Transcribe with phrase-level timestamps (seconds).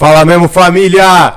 [0.00, 1.34] Fala mesmo, família!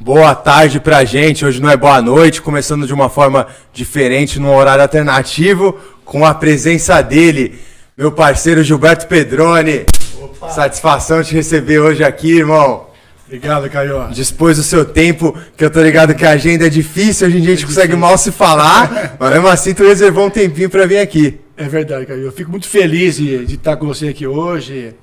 [0.00, 1.44] Boa tarde pra gente.
[1.44, 6.32] Hoje não é boa noite, começando de uma forma diferente, num horário alternativo, com a
[6.32, 7.58] presença dele,
[7.94, 9.84] meu parceiro Gilberto Pedrone.
[10.18, 10.48] Opa.
[10.48, 12.86] Satisfação te receber hoje aqui, irmão.
[13.26, 14.08] Obrigado, Caio.
[14.08, 17.40] Dispôs do seu tempo, que eu tô ligado que a agenda é difícil, hoje em
[17.42, 20.70] dia a gente é consegue mal se falar, mas mesmo assim tu reservou um tempinho
[20.70, 21.38] para vir aqui.
[21.54, 22.22] É verdade, Caio.
[22.22, 24.94] Eu fico muito feliz de, de estar com você aqui hoje,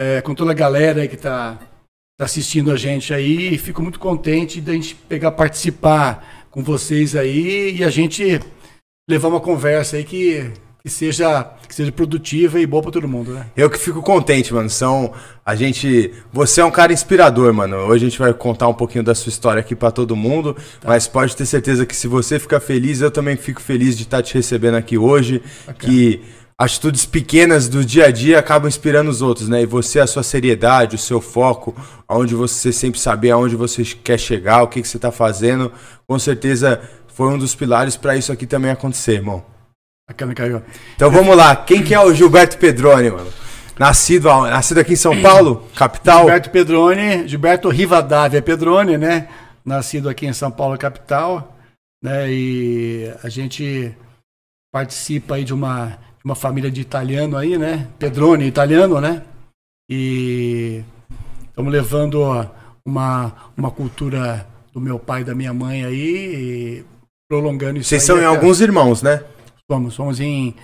[0.00, 1.18] é, com toda a galera que
[2.22, 3.58] está tá assistindo a gente aí.
[3.58, 8.40] Fico muito contente de a gente pegar, participar com vocês aí e a gente
[9.08, 10.50] levar uma conversa aí que,
[10.82, 13.46] que seja que seja produtiva e boa para todo mundo, né?
[13.56, 14.68] Eu que fico contente, mano.
[14.68, 15.12] São
[15.44, 17.76] a gente, você é um cara inspirador, mano.
[17.78, 20.88] Hoje a gente vai contar um pouquinho da sua história aqui para todo mundo, tá.
[20.88, 24.18] mas pode ter certeza que se você ficar feliz, eu também fico feliz de estar
[24.18, 25.78] tá te recebendo aqui hoje, Bacana.
[25.78, 26.20] que
[26.62, 29.62] atitudes pequenas do dia a dia acabam inspirando os outros, né?
[29.62, 31.74] E você, a sua seriedade, o seu foco,
[32.06, 35.72] aonde você sempre saber aonde você quer chegar, o que, que você está fazendo,
[36.06, 39.44] com certeza foi um dos pilares para isso aqui também acontecer, irmão.
[40.08, 40.62] Bacana, caiu.
[40.94, 43.30] Então vamos lá, quem que é o Gilberto Pedrone, mano?
[43.78, 46.20] Nascido, nascido aqui em São Paulo, capital?
[46.20, 49.28] Gilberto Pedrone, Gilberto Rivadavia Pedrone, né?
[49.64, 51.56] Nascido aqui em São Paulo, capital,
[52.02, 52.30] né?
[52.30, 53.94] E a gente
[54.72, 57.88] participa aí de uma uma família de italiano aí, né?
[57.98, 59.22] Pedrone, italiano, né?
[59.90, 60.82] E
[61.48, 62.22] estamos levando
[62.86, 66.84] uma, uma cultura do meu pai e da minha mãe aí,
[67.28, 69.24] prolongando isso Vocês são em alguns irmãos, né?
[69.70, 70.54] Somos, somos em.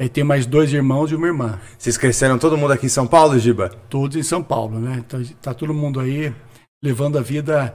[0.00, 1.58] É, tem mais dois irmãos e uma irmã.
[1.76, 3.68] Vocês cresceram todo mundo aqui em São Paulo, Giba?
[3.88, 5.02] Todos em São Paulo, né?
[5.04, 6.32] Então, tá todo mundo aí
[6.82, 7.74] levando a vida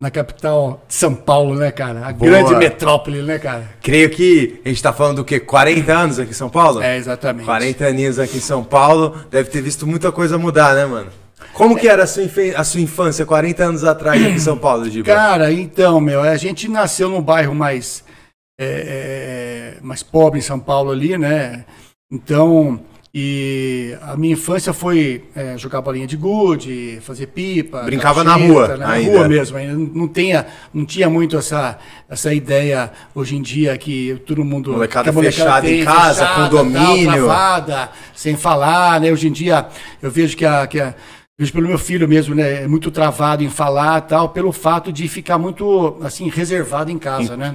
[0.00, 2.06] na capital de São Paulo, né, cara?
[2.06, 2.30] A Boa.
[2.30, 3.68] grande metrópole, né, cara?
[3.82, 5.40] Creio que a gente tá falando do quê?
[5.40, 6.80] 40 anos aqui em São Paulo?
[6.80, 7.44] É, exatamente.
[7.44, 9.16] 40 aninhos aqui em São Paulo.
[9.28, 11.10] Deve ter visto muita coisa mudar, né, mano?
[11.52, 12.24] Como que era a sua,
[12.56, 15.06] a sua infância 40 anos atrás aqui em São Paulo, Giba?
[15.12, 18.04] Cara, então, meu, a gente nasceu num bairro mais,
[18.60, 21.64] é, é mais pobre em São Paulo ali, né?
[22.12, 22.80] Então,
[23.12, 27.82] e a minha infância foi é, jogar bolinha de gude, fazer pipa.
[27.82, 29.10] Brincava na rua, na ainda.
[29.10, 29.56] rua mesmo.
[29.56, 34.72] Ainda não, tinha, não tinha muito essa, essa ideia hoje em dia que todo mundo.
[34.72, 37.06] Molecada, molecada fechada em casa, fechada, condomínio.
[37.06, 39.10] Tal, travada, sem falar, né?
[39.10, 39.66] Hoje em dia
[40.02, 40.66] eu vejo que a.
[40.66, 40.94] Que a
[41.38, 42.64] vejo pelo meu filho mesmo, né?
[42.64, 47.36] É muito travado em falar tal, pelo fato de ficar muito assim reservado em casa,
[47.36, 47.54] né?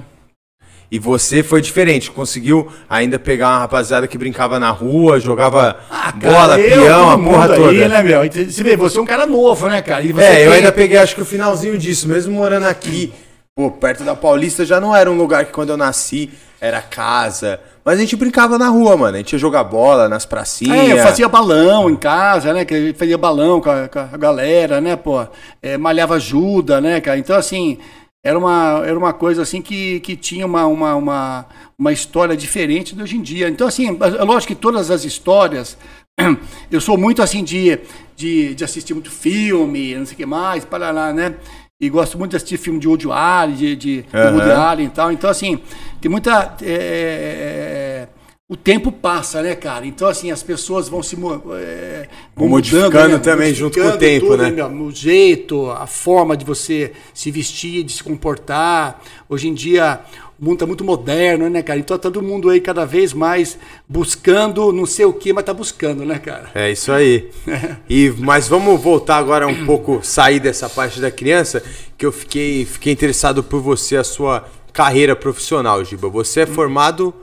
[0.90, 6.12] E você foi diferente, conseguiu ainda pegar uma rapaziada que brincava na rua, jogava ah,
[6.12, 7.70] cara, bola, eu, peão, a porra toda.
[7.70, 8.20] Aí, né, meu?
[8.30, 10.04] Você vê, você é um cara novo, né, cara?
[10.04, 10.42] é, tem...
[10.44, 13.12] eu ainda peguei acho que o finalzinho disso, mesmo morando aqui,
[13.56, 16.30] pô, perto da Paulista, já não era um lugar que quando eu nasci
[16.60, 17.60] era casa.
[17.84, 19.14] Mas a gente brincava na rua, mano.
[19.14, 20.88] A gente ia jogar bola nas pracinhas.
[20.88, 22.64] É, eu fazia balão em casa, né?
[22.64, 25.26] Que fazia balão com a, com a galera, né, pô?
[25.60, 27.18] É, malhava ajuda, né, cara?
[27.18, 27.78] Então, assim,
[28.24, 31.46] era uma, era uma coisa assim que, que tinha uma, uma, uma,
[31.78, 33.50] uma história diferente de hoje em dia.
[33.50, 35.76] Então, assim, é lógico que todas as histórias,
[36.72, 37.78] eu sou muito assim de,
[38.16, 41.34] de, de assistir muito filme, não sei o que mais, para lá, né?
[41.78, 44.20] E gosto muito de assistir filme de Woody Allen, de, de, uhum.
[44.20, 45.12] de Woody Allen e tal.
[45.12, 45.60] Então, assim,
[46.00, 46.56] tem muita.
[46.62, 48.08] É, é, é
[48.46, 49.86] o tempo passa, né, cara?
[49.86, 53.18] Então, assim, as pessoas vão se é, vão modificando mudando, né?
[53.18, 54.50] também modificando junto com o tempo, tudo, né?
[54.50, 59.02] né o jeito, a forma de você se vestir, de se comportar.
[59.30, 60.00] Hoje em dia,
[60.38, 61.78] o mundo está muito moderno, né, cara?
[61.78, 65.54] Então, tá todo mundo aí cada vez mais buscando não sei o que, mas tá
[65.54, 66.50] buscando, né, cara?
[66.54, 67.30] É isso aí.
[67.88, 71.62] e, mas vamos voltar agora um pouco, sair dessa parte da criança,
[71.96, 76.10] que eu fiquei, fiquei interessado por você, a sua carreira profissional, Giba.
[76.10, 77.14] Você é formado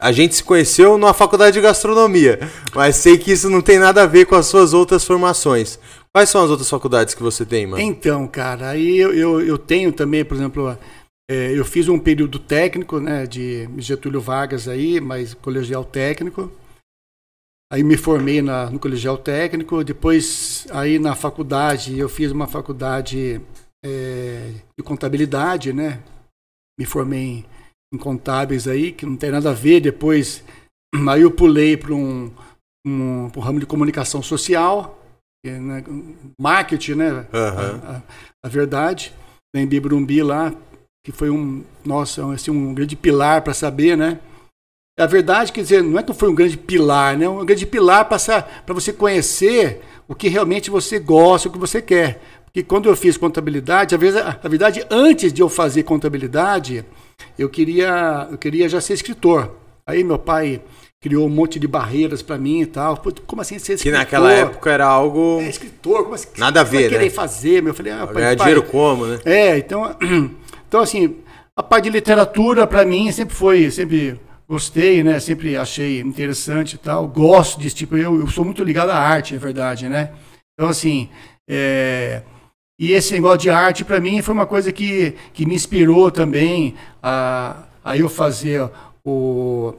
[0.00, 2.40] a gente se conheceu numa faculdade de gastronomia,
[2.74, 5.78] mas sei que isso não tem nada a ver com as suas outras formações.
[6.10, 7.82] Quais são as outras faculdades que você tem, mano?
[7.82, 10.76] Então, cara, aí eu, eu, eu tenho também, por exemplo,
[11.30, 16.50] é, eu fiz um período técnico, né, de Getúlio Vargas aí, mas colegial técnico.
[17.70, 23.40] Aí me formei na, no colegial técnico, depois aí na faculdade, eu fiz uma faculdade
[23.84, 26.00] é, de contabilidade, né?
[26.76, 27.46] Me formei em
[27.92, 29.80] incontáveis aí, que não tem nada a ver.
[29.80, 30.44] Depois,
[31.08, 32.30] aí eu pulei para um,
[32.86, 35.02] um, um, ramo de comunicação social,
[35.44, 35.84] é, né,
[36.40, 37.10] marketing, né?
[37.10, 37.24] Uhum.
[37.32, 38.02] A, a,
[38.44, 39.12] a, verdade.
[39.54, 40.54] Em Bibrumbi lá,
[41.04, 44.20] que foi um, nossa, assim, um grande pilar para saber, né?
[44.98, 47.28] A verdade, quer dizer, não é que foi um grande pilar, né?
[47.28, 52.20] Um grande pilar para você conhecer o que realmente você gosta, o que você quer.
[52.44, 53.98] Porque quando eu fiz contabilidade, a
[54.48, 56.84] verdade, antes de eu fazer contabilidade,
[57.38, 59.56] eu queria, eu queria já ser escritor.
[59.86, 60.60] Aí meu pai
[61.02, 62.96] criou um monte de barreiras para mim e tal.
[62.96, 63.98] Pô, como assim ser escritor?
[63.98, 65.40] Que naquela época era algo.
[65.40, 66.28] É, escritor, como assim?
[66.36, 66.98] Nada a ver, né?
[66.98, 67.70] querer fazer, meu.
[67.70, 68.46] Eu falei, ah, pai, Ganhar pai.
[68.46, 69.18] dinheiro como, né?
[69.24, 69.96] É, então.
[70.70, 71.16] Então, assim,
[71.56, 73.68] a parte de literatura, para mim, sempre foi.
[73.72, 75.18] Sempre gostei, né?
[75.18, 77.08] Sempre achei interessante e tal.
[77.08, 77.96] Gosto desse tipo.
[77.96, 80.12] Eu, eu sou muito ligado à arte, é verdade, né?
[80.54, 81.08] Então, assim.
[81.48, 82.22] É...
[82.80, 86.74] E esse negócio de arte, para mim, foi uma coisa que, que me inspirou também
[87.02, 88.70] a, a eu fazer
[89.04, 89.74] o,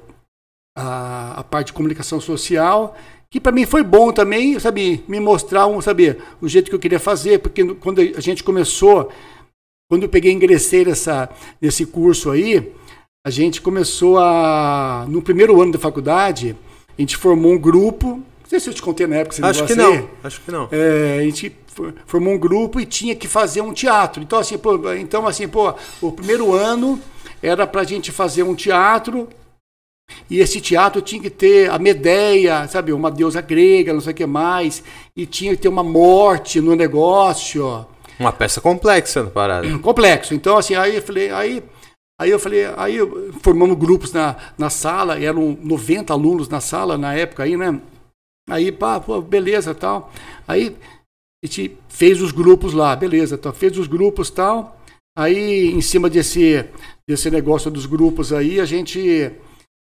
[0.78, 2.96] a, a parte de comunicação social,
[3.28, 6.80] que para mim foi bom também, sabe, me mostrar um, sabe, o jeito que eu
[6.80, 9.12] queria fazer, porque quando a gente começou,
[9.90, 11.28] quando eu peguei ingressei nessa,
[11.60, 12.72] nesse curso aí,
[13.26, 16.56] a gente começou a, no primeiro ano da faculdade,
[16.96, 18.22] a gente formou um grupo,
[18.52, 20.68] sei se eu te contei na época, você acho que não, acho que não.
[20.72, 21.56] É, a gente
[22.06, 24.22] formou um grupo e tinha que fazer um teatro.
[24.22, 27.00] Então assim, pô, então assim, pô, o primeiro ano
[27.42, 29.30] era para a gente fazer um teatro
[30.30, 34.16] e esse teatro tinha que ter a Medeia, sabe, uma deusa grega, não sei o
[34.16, 34.84] que mais,
[35.16, 37.86] e tinha que ter uma morte no negócio.
[38.20, 39.80] Uma peça complexa na parada.
[39.80, 40.34] Complexo.
[40.34, 41.64] Então, assim, aí eu falei, aí,
[42.20, 42.98] aí eu falei, aí
[43.42, 47.80] formamos grupos na, na sala, eram 90 alunos na sala na época aí, né?
[48.50, 50.12] Aí, pá, pô, beleza, tal.
[50.48, 50.76] Aí
[51.44, 54.80] a gente fez os grupos lá, beleza, então, fez os grupos tal.
[55.18, 56.66] Aí, em cima desse,
[57.08, 59.32] desse negócio dos grupos aí, a gente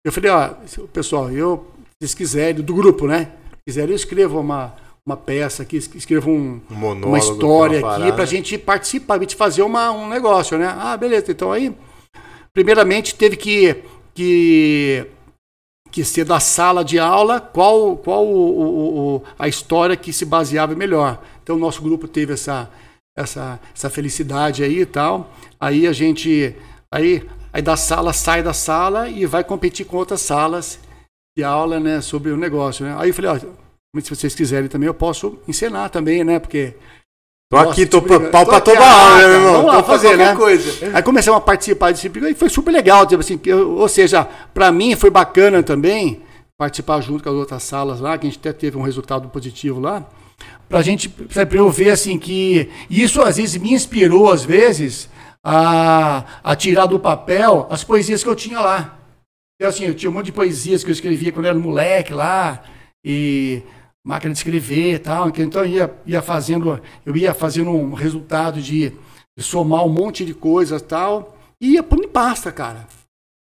[0.06, 0.50] eu falei, ó,
[0.94, 3.32] pessoal, eu, se vocês quiserem, do grupo, né?
[3.56, 7.96] Se quiserem, eu escrevo uma, uma peça aqui, escrevo um, um monólogo, uma história uma
[7.96, 10.68] aqui para a gente participar, a gente fazer uma, um negócio, né?
[10.78, 11.32] Ah, beleza.
[11.32, 11.76] Então aí,
[12.54, 13.76] primeiramente, teve que,
[14.14, 15.08] que,
[15.96, 20.26] que ser da sala de aula qual, qual o, o, o, a história que se
[20.26, 21.24] baseava melhor.
[21.42, 22.70] Então o nosso grupo teve essa,
[23.18, 25.34] essa, essa felicidade aí e tal.
[25.58, 26.54] Aí a gente.
[26.94, 30.78] Aí aí da sala sai da sala e vai competir com outras salas
[31.38, 32.94] de aula, né, sobre o negócio, né?
[33.00, 36.76] Aí eu falei, ó, se vocês quiserem também eu posso ensinar também, né, porque
[37.50, 39.54] Tô aqui, tô tipo, pau pra toda né, meu irmão?
[39.54, 40.36] Vamos lá tô fazer, né?
[40.36, 40.92] Coisa.
[40.96, 44.72] Aí começamos a participar desse e foi super legal, tipo assim, eu, ou seja, para
[44.72, 46.24] mim foi bacana também
[46.58, 49.80] participar junto com as outras salas lá, que a gente até teve um resultado positivo
[49.80, 50.04] lá,
[50.68, 55.08] pra gente, pra eu ver assim que isso às vezes me inspirou às vezes
[55.44, 58.98] a, a tirar do papel as poesias que eu tinha lá.
[59.56, 62.12] Então, assim, eu tinha um monte de poesias que eu escrevia quando eu era moleque
[62.12, 62.64] lá,
[63.06, 63.62] e
[64.06, 65.28] máquina de escrever e tal.
[65.30, 68.94] Então eu ia, ia fazendo, eu ia fazendo um resultado de,
[69.36, 72.88] de somar um monte de coisas e tal, e ia pondo em pasta, cara.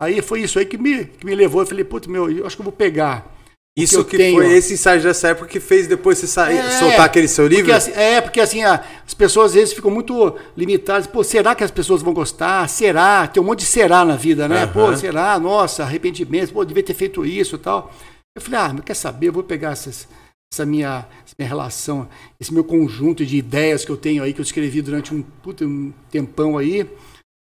[0.02, 1.62] Aí foi isso aí que me, que me levou.
[1.62, 3.40] Eu falei, putz, meu, eu acho que eu vou pegar
[3.76, 4.36] isso que, tenho...
[4.36, 7.64] foi esse ensaio dessa época que fez depois você sair, é, soltar aquele seu livro?
[7.64, 11.06] Porque, assim, é, porque assim, as pessoas às vezes ficam muito limitadas.
[11.06, 12.68] Pô, será que as pessoas vão gostar?
[12.68, 13.26] Será?
[13.28, 14.64] Tem um monte de será na vida, né?
[14.64, 14.72] Uhum.
[14.72, 15.38] Pô, será?
[15.38, 16.52] Nossa, arrependimento.
[16.52, 17.92] Pô, devia ter feito isso e tal.
[18.34, 19.28] Eu falei, ah, quer saber?
[19.28, 20.08] Eu vou pegar essas,
[20.52, 22.08] essa, minha, essa minha relação,
[22.38, 25.64] esse meu conjunto de ideias que eu tenho aí, que eu escrevi durante um, puta,
[25.64, 26.88] um tempão aí.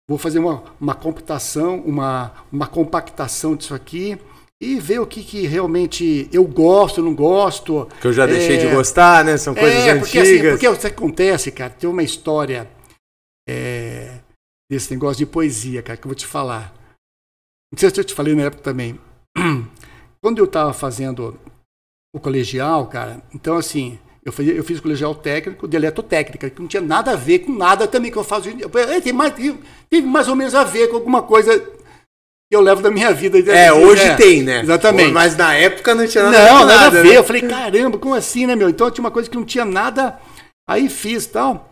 [0.08, 4.18] Vou fazer uma, uma computação, uma, uma compactação disso aqui
[4.62, 7.88] e ver o que, que realmente eu gosto, não gosto.
[8.00, 9.38] Que eu já deixei é, de gostar, né?
[9.38, 10.48] São coisas é, porque, assim, antigas.
[10.48, 12.70] Assim, porque o que acontece, cara, tem uma história
[13.48, 14.20] é,
[14.72, 16.74] desse negócio de poesia, cara, que eu vou te falar.
[17.72, 19.00] Não sei se eu te falei na época também.
[20.22, 21.38] Quando eu estava fazendo
[22.16, 26.68] o colegial, cara, então assim, eu, fazia, eu fiz colegial técnico de eletrotécnica, que não
[26.68, 28.70] tinha nada a ver com nada também que eu faço dia.
[29.04, 29.34] Tem mais,
[29.89, 33.38] tem mais ou menos a ver com alguma coisa que eu levo da minha vida.
[33.51, 34.62] É, hoje é, tem, né?
[34.62, 35.12] Exatamente.
[35.12, 36.60] Mas na época não tinha nada não, a ver.
[36.60, 37.10] Não, nada, a ver.
[37.10, 37.18] Né?
[37.18, 38.70] Eu falei, caramba, como assim, né, meu?
[38.70, 40.18] Então tinha uma coisa que não tinha nada.
[40.66, 41.70] Aí fiz tal.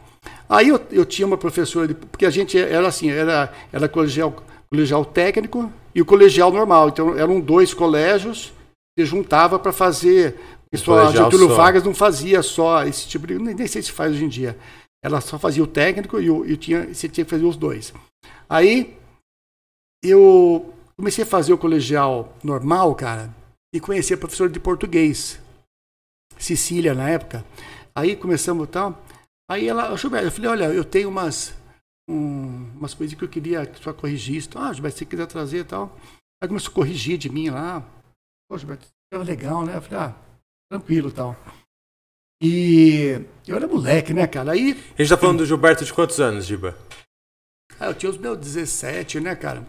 [0.50, 4.44] Aí eu, eu tinha uma professora, de, porque a gente era assim, era, era colegial,
[4.70, 6.90] colegial técnico e o colegial normal.
[6.90, 8.52] Então eram dois colégios
[8.98, 10.40] que juntava para fazer.
[10.72, 11.56] Isso a Getúlio só.
[11.56, 13.38] Vargas não fazia só esse tipo de.
[13.38, 14.58] Nem, nem sei se faz hoje em dia.
[15.04, 17.94] Ela só fazia o técnico e, o, e tinha, você tinha que fazer os dois.
[18.50, 18.98] Aí
[20.04, 23.34] eu comecei a fazer o colegial normal, cara,
[23.74, 25.40] e conheci a professora de português,
[26.38, 27.46] Cecília, na época.
[27.96, 29.02] Aí começamos tal.
[29.50, 31.54] Aí ela, Gilberto, eu falei, olha, eu tenho umas,
[32.10, 34.50] um, umas coisas que eu queria que só corrigisse.
[34.56, 35.98] Ah, Gilberto, se você quiser trazer e tal.
[36.42, 37.84] Aí começou a corrigir de mim lá.
[38.54, 39.78] Pô, Gilberto, é legal, né?
[39.78, 40.16] Eu falei, ah,
[40.72, 41.36] tranquilo e tal.
[42.40, 44.52] E eu era moleque, né, cara?
[44.52, 44.80] Aí.
[44.96, 46.78] A gente tá falando do Gilberto de quantos anos, Giba?
[47.80, 49.66] Ah, eu tinha os meus 17, né, cara?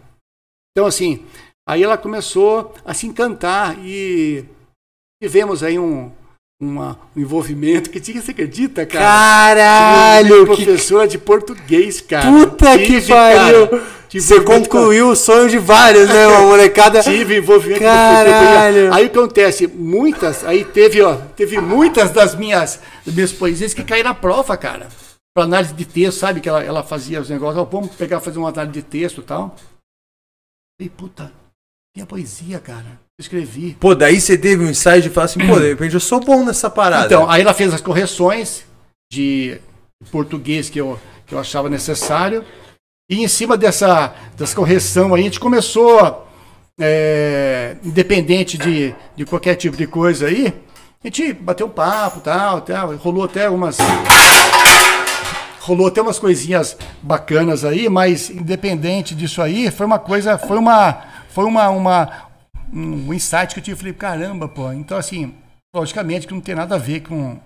[0.71, 1.25] Então, assim,
[1.67, 4.45] aí ela começou a se encantar e
[5.23, 6.13] tivemos aí um,
[6.61, 9.03] uma, um envolvimento que tinha, você acredita, cara?
[9.03, 10.45] Caralho!
[10.45, 11.13] Professora que...
[11.13, 12.31] de português, cara.
[12.31, 13.67] Puta Tive, que pariu!
[14.21, 16.27] Você concluiu o sonho de vários, né?
[16.27, 17.03] Uma molecada.
[17.05, 18.93] Tive envolvimento Caralho.
[18.93, 19.67] Aí o que acontece?
[19.67, 24.57] Muitas, aí teve, ó, teve muitas das minhas, das minhas poesias que caíram na prova,
[24.57, 24.89] cara.
[25.35, 26.41] Pra análise de texto, sabe?
[26.41, 29.25] Que ela, ela fazia os negócios, ó, vamos pegar, fazer uma análise de texto e
[29.25, 29.57] tal.
[30.81, 31.33] E puta,
[31.97, 33.05] minha poesia, cara.
[33.19, 33.77] Eu escrevi.
[33.79, 36.45] Pô, daí você teve um insight de falar assim, pô, de repente eu sou bom
[36.45, 37.07] nessa parada.
[37.07, 38.65] Então, aí ela fez as correções
[39.13, 39.61] de
[40.11, 42.45] português que eu, que eu achava necessário.
[43.09, 46.27] E em cima dessa, dessa correção aí, a gente começou,
[46.81, 50.47] é, independente de, de qualquer tipo de coisa aí,
[51.03, 53.77] a gente bateu um papo tal, tal, rolou até umas.
[55.61, 61.05] Rolou até umas coisinhas bacanas aí, mas independente disso aí, foi uma coisa, foi uma,
[61.29, 62.29] foi uma, uma
[62.73, 64.73] um insight que eu tive, falei, caramba, pô.
[64.73, 65.35] Então assim,
[65.75, 67.39] logicamente que não tem nada a ver com,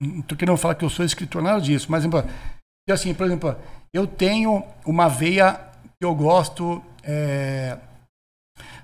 [0.00, 2.04] não tô querendo falar que eu sou escritor, nada disso, mas
[2.92, 3.56] assim, por exemplo,
[3.92, 5.54] eu tenho uma veia
[5.98, 7.78] que eu gosto, é,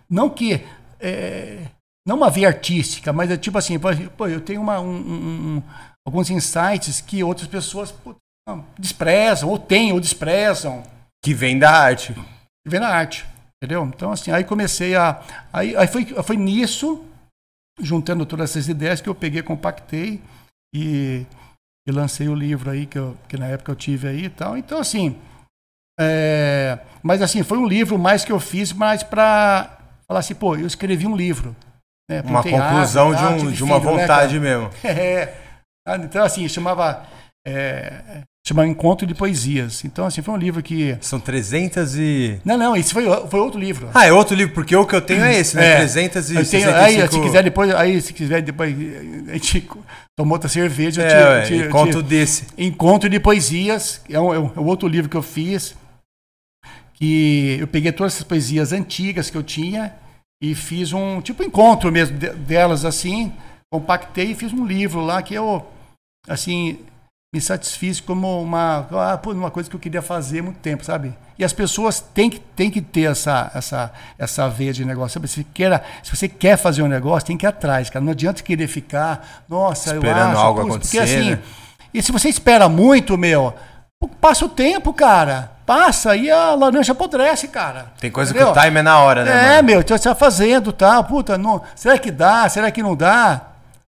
[0.09, 0.64] não que
[0.99, 1.66] é,
[2.06, 4.97] não uma veia artística, mas é tipo assim, pô, eu tenho uma, um,
[5.56, 5.62] um,
[6.06, 8.14] alguns insights que outras pessoas pô,
[8.78, 10.82] desprezam, ou têm, ou desprezam.
[11.25, 12.12] Que vem da arte.
[12.12, 13.25] Que vem da arte,
[13.56, 13.85] entendeu?
[13.85, 15.23] Então, assim, aí comecei a.
[15.52, 17.04] Aí, aí foi, foi nisso,
[17.80, 20.21] juntando todas essas ideias, que eu peguei, compactei
[20.75, 21.25] e,
[21.87, 24.57] e lancei o livro aí, que, eu, que na época eu tive aí e tal.
[24.57, 25.17] Então, assim.
[26.01, 30.57] É, mas, assim, foi um livro mais que eu fiz, mais para falar assim, pô,
[30.57, 31.55] eu escrevi um livro.
[32.09, 32.23] Né?
[32.23, 34.71] Uma conclusão de, um, de, de, uma filho, né, vontade né, mesmo.
[34.85, 35.35] É.
[36.01, 37.05] Então, assim, chamava.
[37.47, 39.85] É, chama Encontro de Poesias.
[39.85, 40.97] Então, assim, foi um livro que.
[41.01, 42.41] São 300 e.
[42.45, 43.89] Não, não, esse foi, foi outro livro.
[43.95, 45.75] Ah, é outro livro, porque o que eu tenho é esse, né?
[45.75, 46.69] É, 365.
[46.71, 48.75] Aí, se quiser depois, aí, se quiser depois,
[49.29, 49.69] a gente
[50.17, 51.03] tomou outra cerveja.
[51.03, 52.47] É, eu te, encontro te, desse.
[52.59, 55.75] Encontro de Poesias, é um, é um outro livro que eu fiz.
[56.95, 59.93] Que eu peguei todas essas poesias antigas que eu tinha
[60.41, 63.33] e fiz um tipo encontro mesmo delas assim,
[63.73, 65.67] compactei e fiz um livro lá que eu
[66.29, 66.79] assim
[67.35, 71.15] me satisfiz como uma, ah, uma coisa que eu queria fazer há muito tempo, sabe?
[71.39, 75.15] E as pessoas têm que, têm que ter essa, essa, essa veia de negócio.
[75.15, 75.29] Sabe?
[75.29, 78.05] Se, queira, se você quer fazer um negócio, tem que ir atrás, cara.
[78.05, 81.39] Não adianta querer ficar, nossa, Esperando eu acho, algo acontecer, porque assim, né?
[81.95, 83.55] e se você espera muito, meu,
[84.21, 85.53] passa o tempo, cara.
[85.65, 87.93] Passa e a laranja apodrece, cara.
[87.99, 88.53] Tem coisa Entendeu?
[88.53, 89.31] que o time é na hora, né?
[89.31, 89.69] É, mano?
[89.69, 91.03] meu, você está fazendo, tá?
[91.03, 92.47] Puta, não, será que dá?
[92.51, 93.41] Será que não dá?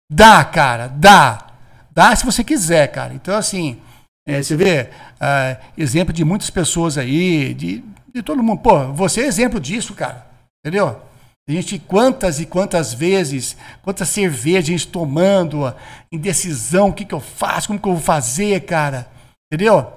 [0.09, 1.52] Dá, cara, dá.
[1.93, 3.13] Dá se você quiser, cara.
[3.13, 3.79] Então, assim,
[4.27, 4.89] é, você vê
[5.21, 7.83] uh, exemplo de muitas pessoas aí, de,
[8.13, 8.61] de todo mundo.
[8.61, 10.25] Pô, você é exemplo disso, cara.
[10.65, 10.99] Entendeu?
[11.47, 15.75] A gente, quantas e quantas vezes, quantas cervejas a gente tomando,
[16.11, 19.07] indecisão, o que, que eu faço, como que eu vou fazer, cara.
[19.51, 19.91] Entendeu?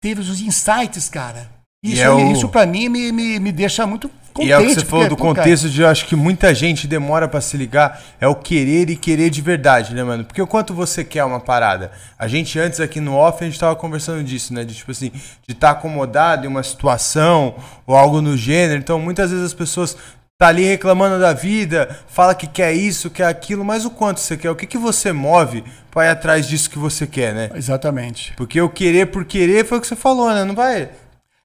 [0.00, 1.50] Teve os insights, cara.
[1.84, 2.30] Isso, é o...
[2.30, 5.08] isso para mim me, me, me deixa muito Contente, e é o que você falou
[5.08, 8.88] do contexto de eu acho que muita gente demora para se ligar, é o querer
[8.88, 10.24] e querer de verdade, né, mano?
[10.24, 11.92] Porque o quanto você quer uma parada.
[12.18, 14.64] A gente antes aqui no off, a gente tava conversando disso, né?
[14.64, 15.10] De tipo assim,
[15.46, 17.54] de estar tá acomodado em uma situação
[17.86, 18.80] ou algo no gênero.
[18.80, 19.96] Então, muitas vezes as pessoas
[20.38, 24.36] tá ali reclamando da vida, fala que quer isso, quer aquilo, mas o quanto você
[24.36, 24.50] quer?
[24.50, 27.50] O que que você move para ir atrás disso que você quer, né?
[27.54, 28.32] Exatamente.
[28.34, 30.42] Porque o querer por querer foi o que você falou, né?
[30.42, 30.88] Não vai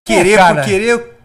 [0.06, 1.17] querer é, por querer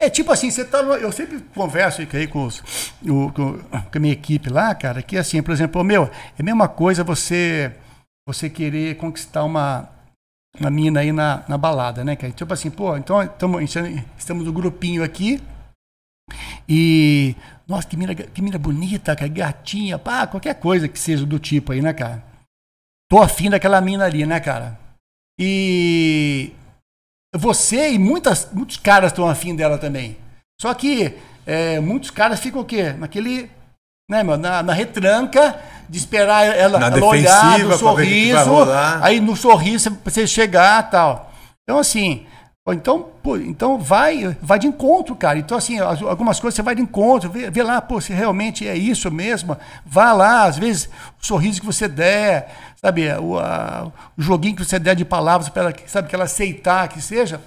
[0.00, 0.78] é tipo assim, você tá.
[0.78, 2.62] Eu sempre converso aí com, os,
[3.02, 6.66] o, com, a minha equipe lá, cara, que assim, por exemplo, meu, é a mesma
[6.66, 7.72] coisa você
[8.26, 9.90] você querer conquistar uma,
[10.58, 12.32] uma mina aí na, na balada, né, cara?
[12.32, 15.42] Tipo assim, pô, então tamo, estamos no grupinho aqui
[16.66, 17.36] e.
[17.68, 21.72] Nossa, que mina, que mina bonita, cara, gatinha, pá, qualquer coisa que seja do tipo
[21.72, 22.24] aí, né, cara?
[23.08, 24.78] Tô afim daquela mina ali, né, cara?
[25.38, 26.52] E
[27.36, 30.16] você e muitas, muitos caras estão afim dela também.
[30.60, 32.92] Só que é, muitos caras ficam o quê?
[32.92, 33.50] Naquele.
[34.08, 35.56] Né, meu, na, na retranca
[35.88, 38.38] de esperar ela, ela olhar no sorriso.
[39.00, 41.32] Aí no sorriso você chegar tal.
[41.62, 42.26] Então, assim.
[42.68, 45.38] Então, pô, então vai, vai de encontro, cara.
[45.38, 48.76] Então, assim, algumas coisas você vai de encontro, vê, vê lá, pô, se realmente é
[48.76, 49.56] isso mesmo.
[49.84, 50.88] Vá lá, às vezes,
[51.20, 55.48] o sorriso que você der, sabe, o, a, o joguinho que você der de palavras
[55.48, 57.40] para ela, sabe, que ela aceitar que seja,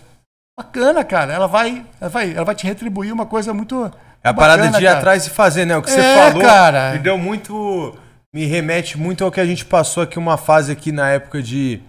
[0.57, 1.33] bacana, cara.
[1.33, 3.91] Ela vai, ela vai, ela vai te retribuir uma coisa muito.
[4.23, 4.97] É a parada de ir cara.
[4.97, 5.77] atrás e fazer, né?
[5.77, 6.93] O que você é, falou cara.
[6.93, 7.97] me deu muito.
[8.33, 11.79] Me remete muito ao que a gente passou aqui, uma fase aqui na época de.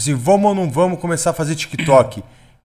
[0.00, 2.22] Assim, vamos ou não vamos começar a fazer TikTok?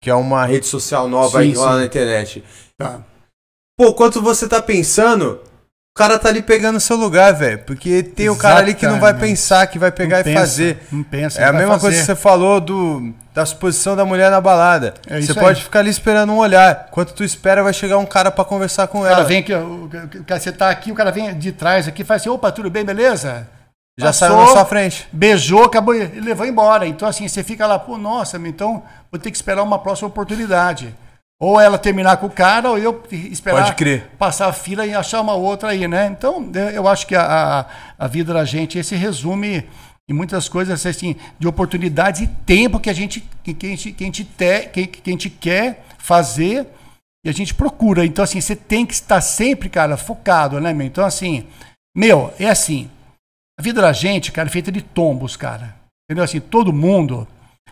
[0.03, 1.79] que é uma rede social nova sim, aí lá sim.
[1.79, 2.43] na internet.
[2.77, 2.99] Tá.
[3.77, 5.39] Pô, quanto você tá pensando
[5.95, 7.59] o cara tá ali pegando seu lugar, velho.
[7.59, 10.39] Porque tem o cara ali que não vai pensar, que vai pegar Não e pensa,
[10.39, 10.87] fazer.
[10.91, 14.41] não pensa, É a mesma coisa que você falou do, da suposição da mulher na
[14.41, 14.95] balada.
[15.05, 15.63] É você pode aí.
[15.63, 16.87] ficar ali esperando um olhar.
[16.89, 19.23] Enquanto tu espera, vai chegar um cara pra conversar com O cara ela.
[19.23, 22.05] vem aqui, o o cara- você tá aqui, o cara vem de trás aqui e
[22.05, 23.47] faz assim, opa, tudo bem, beleza?
[23.95, 25.07] Já Passou, saiu na sua frente.
[25.13, 26.87] Beijou, acabou e levou embora.
[26.87, 28.81] Então, assim, você fica lá, pô, nossa, então
[29.11, 30.95] vou ter que esperar uma próxima oportunidade.
[31.43, 33.57] Ou ela terminar com o cara, ou eu esperar
[34.17, 36.07] passar a fila e achar uma outra aí, né?
[36.07, 37.65] Então, eu- eu acho que a, a,
[38.05, 39.67] a vida da gente esse resume
[40.09, 43.91] em muitas coisas assim, de oportunidades e tempo que a gente, que, que a gente,
[43.91, 46.65] que a gente, te, que, que a gente quer fazer
[47.25, 48.05] e a gente procura.
[48.05, 50.87] Então, assim, você tem que estar sempre, cara, focado, né, meu?
[50.87, 51.45] Então, assim,
[51.93, 52.89] meu, é assim.
[53.59, 55.75] A vida da gente, cara, é feita de tombos, cara.
[56.09, 56.23] Entendeu?
[56.23, 57.27] Assim, todo mundo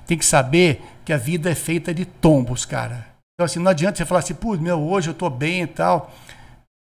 [0.06, 3.08] tem que saber que a vida é feita de tombos, cara.
[3.34, 6.12] Então, assim, não adianta você falar assim, pô, meu, hoje eu tô bem e tal.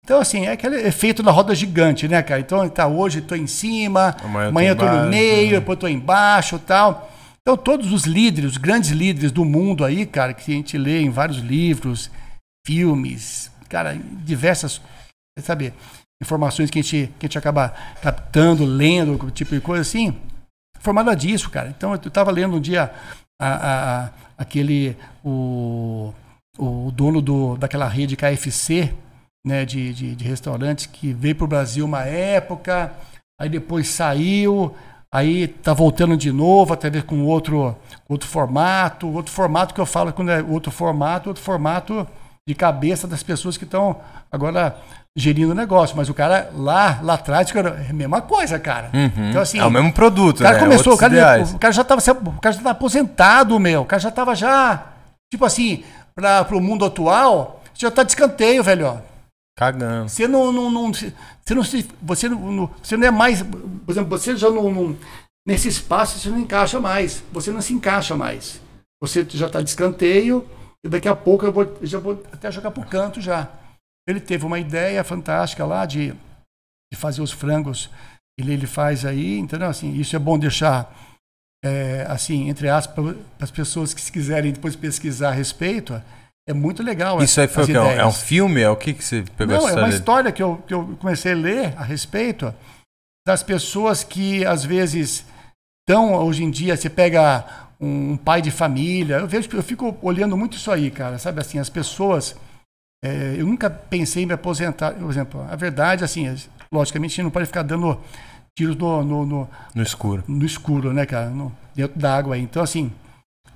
[0.04, 2.40] Então, assim, é aquele efeito da roda gigante, né, cara?
[2.40, 5.44] Então, tá, hoje eu tô em cima, Amanhã eu tô amanhã eu tô no meio,
[5.52, 5.58] né?
[5.60, 7.10] depois eu tô embaixo e tal.
[7.42, 11.00] Então, todos os líderes, os grandes líderes do mundo aí, cara, que a gente lê
[11.02, 12.10] em vários livros,
[12.66, 13.94] filmes, cara,
[14.24, 14.80] diversas,
[15.38, 15.72] sabe,
[16.22, 17.68] informações que a gente, que a gente acaba
[18.02, 20.16] captando, lendo, tipo de coisa assim,
[20.80, 21.68] formada disso, cara.
[21.68, 22.90] Então, eu tava lendo um dia
[23.40, 26.12] a, a- a- aquele, o,
[26.60, 28.92] o dono do, daquela rede KFC,
[29.46, 32.92] né, de, de, de restaurantes, que veio para o Brasil uma época,
[33.40, 34.74] aí depois saiu,
[35.12, 37.74] aí tá voltando de novo, até ver com outro,
[38.08, 42.06] outro formato, outro formato que eu falo quando é outro formato, outro formato
[42.46, 43.96] de cabeça das pessoas que estão
[44.30, 44.76] agora
[45.16, 45.96] gerindo o negócio.
[45.96, 48.90] Mas o cara lá, lá atrás, cara, é a mesma coisa, cara.
[49.30, 50.60] Então, assim, é o mesmo produto, o cara né?
[50.64, 51.14] começou, o cara,
[51.54, 53.82] o cara já tava, se- o cara já tá aposentado, meu.
[53.82, 54.84] O cara já tava já,
[55.32, 55.82] tipo assim,
[56.20, 58.86] para o mundo atual, já tá de escanteio, velho.
[58.86, 58.98] ó.
[59.56, 60.08] Cagando.
[60.08, 64.08] Você não, não, não- você não se, você não, você não é mais, por exemplo,
[64.10, 64.96] você já não, não-
[65.46, 68.60] nesse espaço você não encaixa mais, você não se encaixa mais.
[69.02, 70.46] Você já está de escanteio
[70.84, 73.48] e daqui a pouco eu vou, eu já vou até jogar pro canto já.
[74.08, 76.12] Ele teve uma ideia fantástica lá de,
[76.92, 77.90] de fazer os frangos.
[78.38, 79.68] Ele, ele faz aí, entendeu?
[79.68, 80.94] Assim, isso é bom deixar
[81.64, 86.00] é, assim, entre aspas, para as pessoas que se quiserem depois pesquisar a respeito.
[86.48, 87.22] É muito legal.
[87.22, 87.72] Isso aí foi o quê?
[87.74, 88.60] É um- É filme?
[88.60, 89.94] É o que, que você pegou Não, é uma história?
[89.94, 92.52] história que eu, que eu comecei a ler a respeito
[93.26, 95.24] das pessoas que às vezes
[95.88, 97.44] estão hoje em dia, você pega
[97.80, 101.58] um pai de família, eu vejo, eu fico olhando muito isso aí, cara, sabe assim,
[101.58, 102.34] as pessoas,
[103.04, 106.34] é, eu nunca pensei em me aposentar, por exemplo, a verdade, assim, é,
[106.72, 107.98] logicamente a gente não pode ficar dando
[108.54, 110.22] tiros no, no, no, No escuro.
[110.26, 111.30] no escuro, né, cara?
[111.30, 112.42] No- dentro da água aí.
[112.42, 112.92] Então, assim,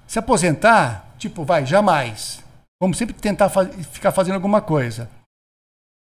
[0.07, 2.43] se aposentar, tipo, vai, jamais.
[2.81, 5.09] Vamos sempre tentar fa- ficar fazendo alguma coisa.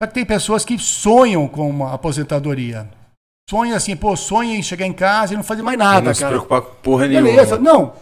[0.02, 2.88] Só que tem pessoas que sonham com uma aposentadoria.
[3.48, 6.20] Sonham assim, pô, sonham em chegar em casa e não fazer mais nada, não se
[6.20, 6.32] cara.
[6.32, 7.28] preocupar com porra nenhuma.
[7.30, 7.92] Beleza, não,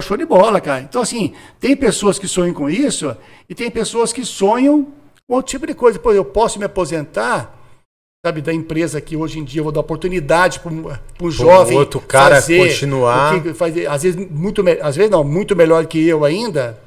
[0.00, 0.80] show de bola, cara.
[0.80, 3.14] Então, assim, tem pessoas que sonham com isso
[3.48, 4.84] e tem pessoas que sonham
[5.28, 5.98] com outro tipo de coisa.
[5.98, 7.54] Pô, eu posso me aposentar,
[8.24, 12.00] sabe, da empresa que hoje em dia eu vou dar oportunidade para um jovem outro
[12.00, 13.54] cara fazer continuar.
[13.54, 16.78] fazer, às vezes muito, às vezes não, muito melhor que eu ainda,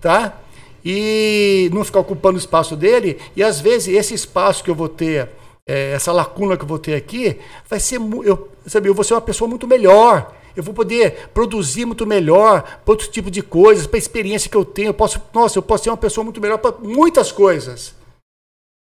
[0.00, 0.38] tá?
[0.84, 3.18] E não ficar ocupando o espaço dele.
[3.36, 5.30] E às vezes esse espaço que eu vou ter,
[5.66, 9.14] é, essa lacuna que eu vou ter aqui, vai ser, eu, sabe, eu vou ser
[9.14, 10.34] uma pessoa muito melhor.
[10.54, 14.56] Eu vou poder produzir muito melhor para outro tipo de coisas, para a experiência que
[14.56, 14.88] eu tenho.
[14.88, 17.94] Eu posso, nossa, eu posso ser uma pessoa muito melhor para muitas coisas.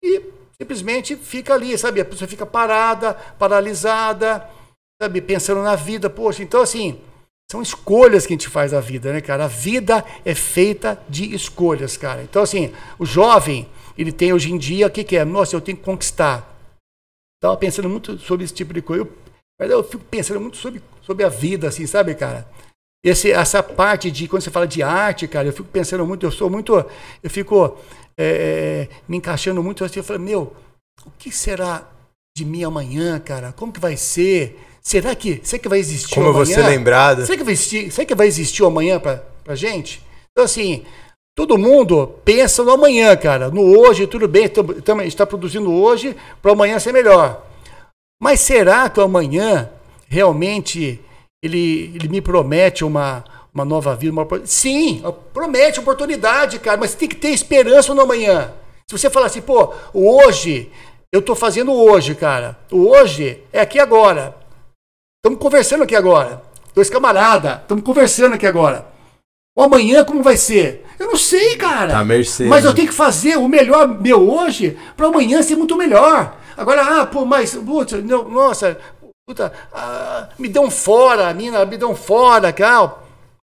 [0.03, 0.21] E
[0.63, 2.01] simplesmente fica ali, sabe?
[2.01, 4.49] A pessoa fica parada, paralisada,
[5.01, 5.21] sabe?
[5.21, 6.09] Pensando na vida.
[6.09, 7.01] Poxa, então assim,
[7.51, 9.45] são escolhas que a gente faz na vida, né, cara?
[9.45, 12.23] A vida é feita de escolhas, cara.
[12.23, 15.25] Então, assim, o jovem, ele tem hoje em dia, o que, que é?
[15.25, 16.49] Nossa, eu tenho que conquistar.
[17.41, 19.03] Tava pensando muito sobre esse tipo de coisa.
[19.03, 19.13] Eu,
[19.59, 22.49] mas eu fico pensando muito sobre, sobre a vida, assim, sabe, cara?
[23.05, 26.31] Esse, essa parte de, quando você fala de arte, cara, eu fico pensando muito, eu
[26.31, 26.73] sou muito,
[27.21, 27.77] eu fico
[28.17, 30.55] é, me encaixando muito assim, eu falo, meu,
[31.05, 31.89] o que será
[32.37, 33.53] de mim amanhã, cara?
[33.53, 34.59] Como que vai ser?
[34.81, 36.45] Será que, será que vai existir Como eu amanhã?
[36.45, 37.25] vou ser lembrado?
[37.25, 40.03] Será que vai existir, será que vai existir o amanhã pra, pra gente?
[40.33, 40.85] Então, assim,
[41.37, 43.51] todo mundo pensa no amanhã, cara.
[43.51, 44.45] No hoje, tudo bem,
[45.05, 47.47] gente está produzindo hoje para amanhã ser melhor.
[48.21, 49.71] Mas será que o amanhã
[50.09, 51.01] realmente
[51.43, 54.13] ele, ele me promete uma, uma nova vida?
[54.13, 58.53] Uma, opor- sim, promete oportunidade, cara, mas tem que ter esperança no amanhã.
[58.89, 60.71] Se você falar assim, pô, hoje,
[61.13, 62.59] eu tô fazendo hoje, cara.
[62.71, 64.35] O hoje é aqui agora.
[65.25, 66.43] Estamos conversando aqui agora.
[66.75, 68.87] Dois camaradas, estamos conversando aqui agora.
[69.57, 70.87] O amanhã como vai ser?
[70.99, 71.93] Eu não sei, cara.
[71.93, 72.77] Tá mercê, Mas eu né?
[72.77, 76.37] tenho que fazer o melhor meu hoje para amanhã ser muito melhor.
[76.57, 78.79] Agora, ah, pô, mas, putz, não, nossa,
[79.27, 82.95] puta, ah, me um fora, mina me um fora, cara.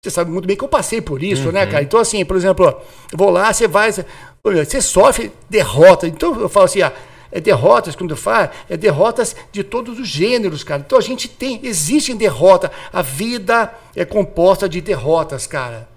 [0.03, 1.83] Você sabe muito bem que eu passei por isso, né, cara?
[1.83, 6.07] Então, assim, por exemplo, eu vou lá, você vai, você, sofre derrota.
[6.07, 6.93] Então, eu falo assim, ah,
[7.31, 10.83] é derrotas, quando eu falo, é derrotas de todos os gêneros, cara.
[10.85, 12.71] Então a gente tem, existem derrotas.
[12.93, 15.89] A vida é composta de derrotas, cara.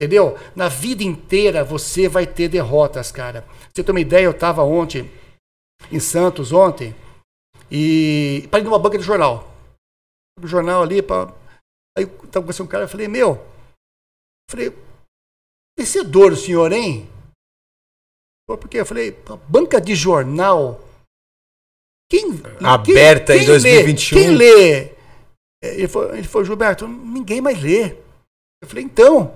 [0.00, 0.36] Entendeu?
[0.54, 3.44] Na vida inteira você vai ter derrotas, cara.
[3.72, 5.10] Você tem uma ideia, eu estava ontem
[5.90, 6.94] em Santos ontem
[7.70, 9.52] e parei numa banca de jornal.
[10.40, 11.32] O jornal ali, pra...
[11.96, 14.72] aí estava conversando com um cara, eu falei, meu, eu falei,
[15.78, 17.08] vencedor o senhor, hein?
[18.46, 19.16] Porque eu falei,
[19.48, 20.80] banca de jornal.
[22.10, 24.18] Quem, Aberta quem, em 2021.
[24.18, 24.92] Lê, quem lê?
[25.62, 27.96] Ele falou, ele falou, Gilberto, ninguém mais lê.
[28.60, 29.34] Eu falei, então.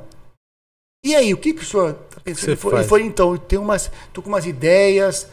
[1.05, 2.51] E aí, o que, que o senhor está pensando?
[2.51, 5.29] Ele falou, ele falou, então, eu tenho umas, tô com umas ideias.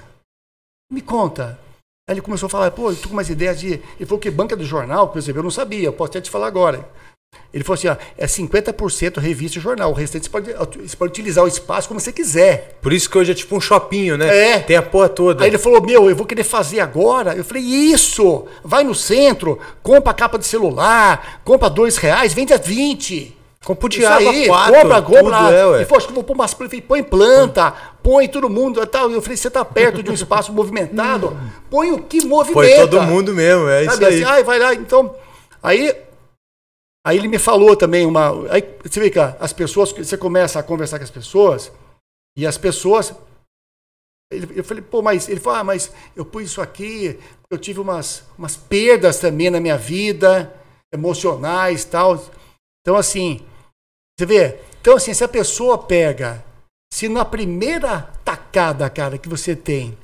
[0.91, 1.59] Me conta.
[2.07, 3.73] Aí ele começou a falar, pô, eu tô com umas ideias de.
[3.73, 6.29] Ele falou que banca do jornal, por exemplo, eu não sabia, eu posso até te
[6.29, 6.88] falar agora.
[7.54, 9.91] Ele falou assim: ó, é 50% revista e jornal.
[9.91, 12.78] O restante você pode, você pode utilizar o espaço como você quiser.
[12.82, 14.56] Por isso que hoje é tipo um shopping, né?
[14.56, 14.60] É.
[14.60, 15.43] Tem a porra toda.
[15.43, 17.36] Aí ele falou: Meu, eu vou querer fazer agora.
[17.36, 18.46] Eu falei: Isso!
[18.63, 23.38] Vai no centro, compra a capa de celular, compra dois reais, vende a 20.
[23.63, 25.38] Compra o diabo aí, quatro, compra, compra.
[25.54, 26.80] É, ele falou, acho que eu vou pôr umas plantas.
[26.82, 28.86] Põe planta, põe todo mundo.
[28.88, 29.10] Tal.
[29.10, 31.38] Eu falei, você tá perto de um espaço movimentado,
[31.69, 32.76] põe o que movimenta.
[32.76, 34.24] Põe todo mundo mesmo, é Sabe, isso aí.
[34.24, 34.43] Assim, aí.
[34.43, 35.15] Vai lá, então...
[35.62, 35.96] Aí
[37.06, 38.30] Aí ele me falou também uma.
[38.52, 41.72] Aí você vê que as pessoas, você começa a conversar com as pessoas,
[42.38, 43.13] e as pessoas.
[44.32, 47.20] Eu falei, pô, mas ele falou, ah, mas eu pus isso aqui,
[47.52, 50.52] eu tive umas, umas perdas também na minha vida,
[50.92, 52.24] emocionais tal.
[52.82, 53.46] Então, assim,
[54.18, 54.60] você vê?
[54.82, 56.44] Então, assim, se a pessoa pega,
[56.92, 59.96] se na primeira tacada, cara, que você tem,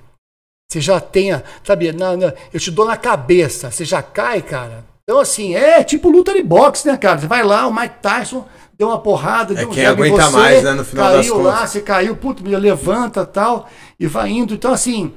[0.72, 1.88] você já tenha, sabe,
[2.54, 4.86] eu te dou na cabeça, você já cai, cara.
[5.10, 7.18] Então, assim, é tipo luta de boxe, né, cara?
[7.18, 10.38] Você vai lá, o Mike Tyson deu uma porrada, é deu um quem aguenta você,
[10.38, 11.70] mais, né, no final caiu das lá, contas.
[11.72, 13.68] você caiu, puto, levanta tal,
[14.00, 14.54] e vai indo.
[14.54, 15.12] Então, assim,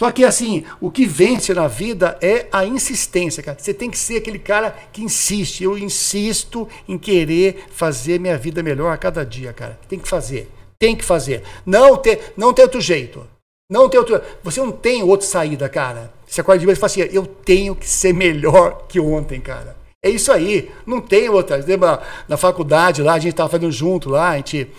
[0.00, 3.58] só que, assim, o que vence na vida é a insistência, cara.
[3.58, 5.64] Você tem que ser aquele cara que insiste.
[5.64, 9.76] Eu insisto em querer fazer minha vida melhor a cada dia, cara.
[9.88, 10.48] Tem que fazer.
[10.78, 11.42] Tem que fazer.
[11.66, 13.26] Não ter, não tem outro jeito.
[13.72, 14.20] Não tem outro.
[14.42, 16.12] Você não tem outra saída, cara.
[16.26, 19.74] Você acorda de manhã e fala assim: eu tenho que ser melhor que ontem, cara.
[20.04, 20.70] É isso aí.
[20.84, 21.56] Não tem outra.
[21.56, 24.70] Lembra na faculdade lá, a gente estava fazendo junto lá, a gente.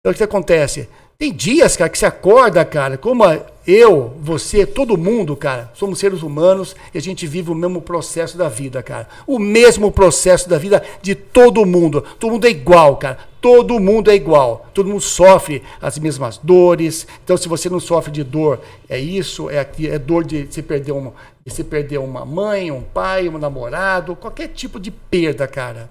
[0.00, 0.88] Então o que acontece?
[1.20, 3.22] Tem dias, cara, que você acorda, cara, como
[3.66, 8.38] eu, você, todo mundo, cara, somos seres humanos e a gente vive o mesmo processo
[8.38, 9.06] da vida, cara.
[9.26, 12.02] O mesmo processo da vida de todo mundo.
[12.18, 13.18] Todo mundo é igual, cara.
[13.38, 14.66] Todo mundo é igual.
[14.72, 17.06] Todo mundo sofre as mesmas dores.
[17.22, 20.92] Então, se você não sofre de dor, é isso, é, é dor de você perder
[20.92, 21.12] uma,
[21.44, 25.90] de você perder uma mãe, um pai, um namorado, qualquer tipo de perda, cara.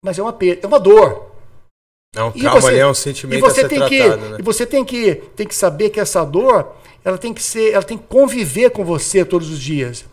[0.00, 1.31] Mas é uma perda, é uma dor.
[2.14, 4.36] É um trauma você, é um sentimento e você a ser tem tratado, que, né?
[4.38, 7.82] E você tem que, tem que saber que essa dor, ela tem que ser, ela
[7.82, 10.04] tem que conviver com você todos os dias.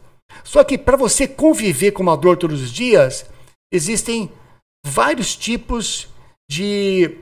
[0.44, 3.26] Só que para você conviver com uma dor todos os dias,
[3.70, 4.32] existem
[4.86, 6.08] vários tipos
[6.50, 7.18] de,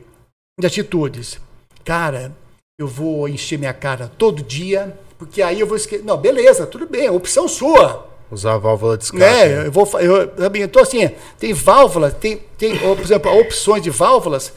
[0.59, 1.39] de atitudes.
[1.83, 2.31] Cara,
[2.79, 6.05] eu vou encher minha cara todo dia, porque aí eu vou esquecer.
[6.05, 8.07] Não, beleza, tudo bem, opção sua.
[8.29, 9.23] Usar a válvula de escape.
[9.23, 9.67] É, né?
[9.67, 9.89] eu vou.
[9.99, 11.09] Eu, então, assim,
[11.39, 14.53] tem válvulas, tem, tem, por exemplo, opções de válvulas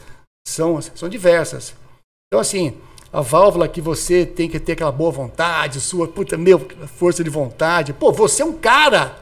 [0.51, 1.73] são, são diversas.
[2.27, 2.77] Então, assim,
[3.11, 6.59] a válvula que você tem que ter aquela boa vontade, sua puta, meu,
[6.97, 7.93] força de vontade.
[7.93, 9.19] Pô, você é um cara.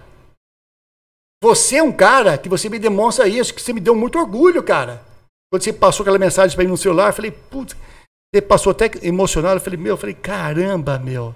[1.42, 4.62] Você é um cara que você me demonstra isso, que você me deu muito orgulho,
[4.62, 5.04] cara.
[5.52, 7.76] Quando você passou aquela mensagem para mim no celular, eu falei, putz,
[8.34, 9.56] você passou até emocionado.
[9.56, 11.36] Eu falei, meu, eu falei, caramba, meu,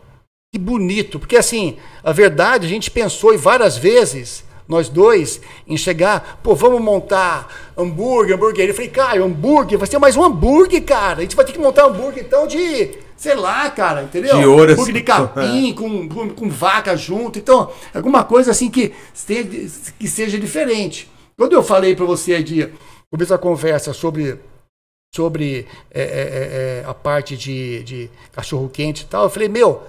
[0.54, 1.20] que bonito.
[1.20, 6.82] Porque assim, a verdade, a gente pensou várias vezes nós dois, em chegar, pô, vamos
[6.82, 8.68] montar hambúrguer, hambúrguer.
[8.68, 11.20] Eu falei, cara, hambúrguer, vai ser mais um hambúrguer, cara.
[11.20, 14.36] A gente vai ter que montar hambúrguer, então, de, sei lá, cara, entendeu?
[14.38, 14.74] De ouro.
[14.74, 17.38] Hambúrguer de capim, com, com, com, vaca junto.
[17.38, 18.92] Então, alguma coisa assim que,
[20.00, 21.10] que seja diferente.
[21.38, 22.70] Quando eu falei para você de
[23.12, 24.40] começar a conversa sobre
[25.16, 29.84] sobre é, é, é, a parte de, de cachorro quente e tal, eu falei, meu,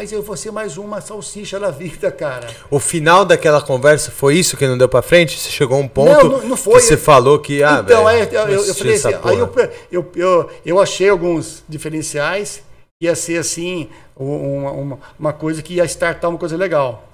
[0.00, 2.48] mas eu vou ser mais uma salsicha da vida, cara.
[2.70, 5.38] O final daquela conversa foi isso que não deu para frente?
[5.38, 6.76] Você chegou a um ponto não, não, não foi.
[6.76, 7.62] que você falou que.
[7.62, 9.52] Ah, então, véio, é, eu, eu, falei assim, aí eu,
[9.92, 12.62] eu, eu, eu achei alguns diferenciais,
[12.98, 17.06] ia ser assim, uma, uma, uma coisa que ia startar uma coisa legal.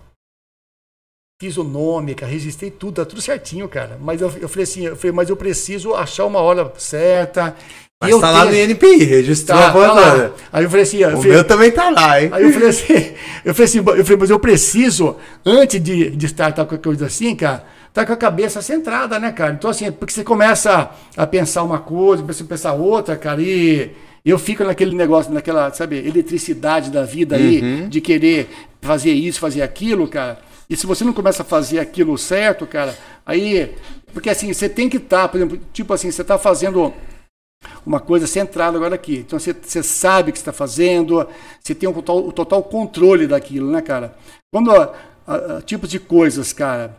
[1.43, 3.99] Fiz o nome, cara, registrei tudo, tá tudo certinho, cara.
[4.01, 7.57] Mas eu, eu falei assim, eu falei, mas eu preciso achar uma hora certa,
[7.99, 11.11] Mas eu tá lá no INPI, registrou tá, a tá Aí eu falei assim, o
[11.13, 12.29] falei, meu também tá lá, hein?
[12.31, 12.93] Aí eu falei assim,
[13.43, 17.07] eu falei assim, eu falei, mas eu preciso, antes de, de estar com qualquer coisa
[17.07, 19.55] assim, cara, tá com a cabeça centrada, né, cara?
[19.55, 23.91] Então, assim, porque você começa a pensar uma coisa, começa a pensar outra, cara, e
[24.23, 27.89] eu fico naquele negócio, naquela, sabe, eletricidade da vida aí, uhum.
[27.89, 28.51] de querer
[28.83, 30.39] fazer isso, fazer aquilo, cara.
[30.69, 33.71] E se você não começa a fazer aquilo certo, cara, aí.
[34.13, 36.93] Porque assim, você tem que estar, tá, por exemplo, tipo assim, você está fazendo
[37.85, 39.19] uma coisa centrada agora aqui.
[39.19, 41.27] Então você, você sabe o que está fazendo,
[41.61, 44.17] você tem o total, o total, controle daquilo, né, cara?
[44.53, 44.73] Quando
[45.65, 46.97] tipos de coisas, cara,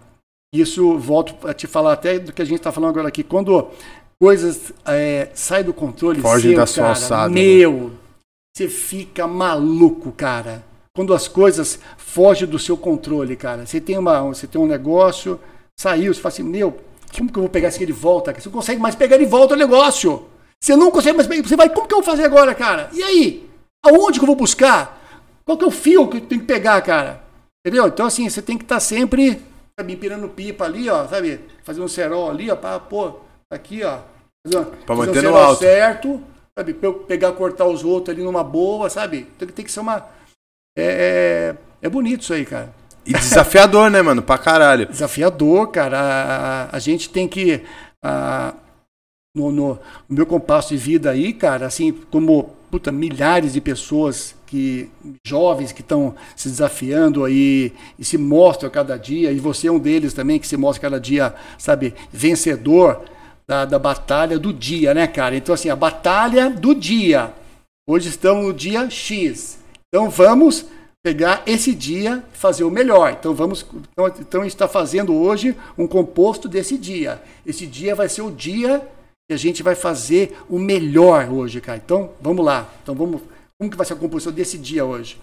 [0.53, 3.23] isso volto a te falar até do que a gente está falando agora aqui.
[3.23, 3.69] Quando
[4.21, 7.41] coisas é, saem do controle, Foge seu, da sua cara, alçada, né?
[7.41, 7.91] meu, né?
[8.55, 10.63] você fica maluco, cara.
[10.95, 13.65] Quando as coisas fogem do seu controle, cara.
[13.65, 15.39] Você tem uma, você tem um negócio,
[15.79, 16.75] saiu, você fala assim, meu,
[17.15, 18.33] como que eu vou pegar isso aqui de volta?
[18.33, 20.25] Você não consegue mais pegar de volta o negócio.
[20.61, 21.27] Você não consegue mais.
[21.27, 22.89] Você vai, como que eu vou fazer agora, cara?
[22.93, 23.49] E aí?
[23.85, 24.97] Aonde que eu vou buscar?
[25.45, 27.21] Qual que é o fio que eu tenho que pegar, cara?
[27.65, 27.87] Entendeu?
[27.87, 29.41] Então, assim, você tem que estar tá sempre,
[29.79, 31.39] sabe, empirando pipa ali, ó, sabe?
[31.63, 33.19] Fazer um cerol ali, ó, pra, pô,
[33.51, 33.99] aqui, ó.
[34.45, 35.59] Fazer, pra fazer manter um no alto.
[35.59, 36.23] certo,
[36.57, 36.73] sabe?
[36.73, 39.27] Pra eu pegar, cortar os outros ali numa boa, sabe?
[39.37, 40.05] Tem, tem que ser uma...
[40.77, 42.73] É, é, é bonito isso aí, cara.
[43.07, 44.21] E desafiador, né, mano?
[44.21, 44.85] Pra caralho.
[44.91, 45.97] Desafiador, cara.
[45.97, 47.63] A, a, a gente tem que.
[48.03, 48.53] A,
[49.37, 54.89] no, no, meu compasso de vida aí, cara, assim, como puta, milhares de pessoas que
[55.25, 59.79] jovens que estão se desafiando aí e se mostram cada dia, e você é um
[59.79, 63.05] deles também que se mostra cada dia, sabe, vencedor
[63.47, 65.35] da, da batalha do dia, né, cara?
[65.35, 67.33] Então, assim, a batalha do dia.
[67.87, 69.59] Hoje estamos no dia X.
[69.87, 70.65] Então vamos
[71.01, 73.15] pegar esse dia fazer o melhor.
[73.17, 77.21] Então vamos, então, então está fazendo hoje um composto desse dia.
[77.45, 78.85] Esse dia vai ser o dia
[79.27, 81.81] que a gente vai fazer o melhor hoje, cara.
[81.83, 82.73] Então vamos lá.
[82.81, 83.21] Então vamos,
[83.57, 85.17] como que vai ser a composição desse dia hoje?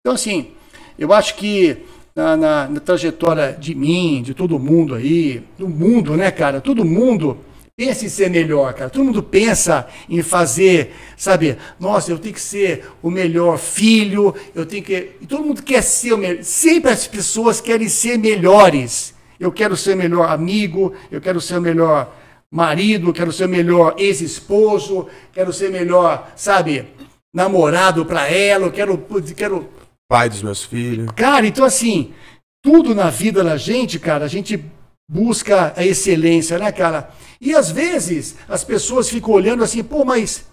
[0.00, 0.50] Então assim,
[0.98, 1.76] eu acho que
[2.16, 6.60] na, na, na trajetória de mim, de todo mundo aí, do mundo, né, cara?
[6.60, 7.38] Todo mundo
[7.76, 8.90] pensa em ser melhor, cara.
[8.90, 11.56] Todo mundo pensa em fazer, sabe?
[11.78, 15.12] Nossa, eu tenho que ser o melhor filho, eu tenho que.
[15.20, 16.42] E todo mundo quer ser o melhor.
[16.42, 19.14] Sempre as pessoas querem ser melhores.
[19.38, 22.12] Eu quero ser o melhor amigo, eu quero ser o melhor
[22.54, 26.88] marido, quero ser o melhor ex-esposo, quero ser melhor, sabe,
[27.34, 28.96] namorado para ela, quero,
[29.36, 29.68] quero.
[30.08, 31.10] Pai dos meus filhos.
[31.16, 32.14] Cara, então assim,
[32.62, 34.64] tudo na vida da gente, cara, a gente
[35.10, 37.10] busca a excelência, né, cara?
[37.40, 40.46] E às vezes as pessoas ficam olhando assim, pô, mas.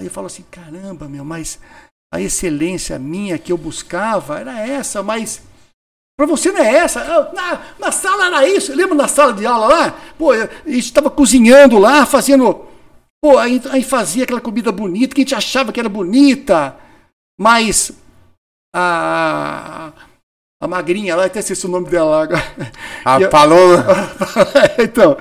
[0.00, 1.60] Aí eu falo assim, caramba, meu, mas
[2.10, 5.42] a excelência minha que eu buscava era essa, mas.
[6.20, 7.02] Para você não é essa.
[7.32, 8.74] Na, na sala era isso.
[8.74, 9.94] Lembra na sala de aula lá?
[10.18, 12.66] Pô, a gente estava cozinhando lá, fazendo.
[13.24, 16.76] Pô, aí, aí fazia aquela comida bonita que a gente achava que era bonita,
[17.40, 17.92] mas
[18.76, 19.92] a,
[20.62, 22.52] a magrinha lá, até esqueci o nome dela agora.
[23.02, 23.86] A Paloma?
[24.78, 25.16] então,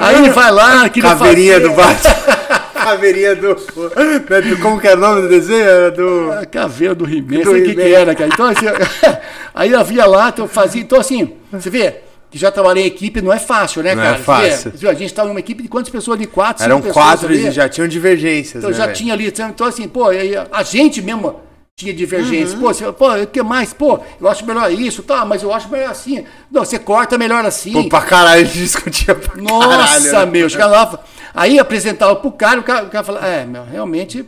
[0.00, 2.38] aí ele vai lá, Caveirinha do Batman.
[2.84, 5.62] Caveirinha do, do, Como que era o nome do desenho?
[5.62, 6.32] Era do.
[6.32, 8.30] A caveira do He-Man, sei o que, que era, cara.
[8.32, 8.66] Então, assim,
[9.54, 10.80] aí havia lá, então fazia.
[10.80, 14.06] Então, assim, você vê, que já trabalhei em equipe, não é fácil, né, não é
[14.06, 14.18] cara?
[14.18, 14.72] É fácil.
[14.74, 16.26] Vê, a gente estava numa equipe de quantas pessoas ali?
[16.26, 18.62] Quatro, Eram quatro e já tinham divergências.
[18.62, 19.26] Então né, já tinha ali.
[19.28, 20.06] Então, assim, pô,
[20.50, 21.40] a gente mesmo
[21.80, 22.54] tinha divergência.
[22.56, 22.62] Uhum.
[22.62, 23.72] Pô, você, pô, o que mais?
[23.72, 26.24] Pô, eu acho melhor isso, tá, mas eu acho melhor assim.
[26.50, 27.72] Não, você corta melhor assim.
[27.72, 30.04] Pô, pra caralho, a gente discutia pra Nossa, caralho.
[30.04, 30.98] Nossa, meu, chegava lá,
[31.34, 34.26] aí apresentava pro cara, o cara, o cara falava, é, meu, realmente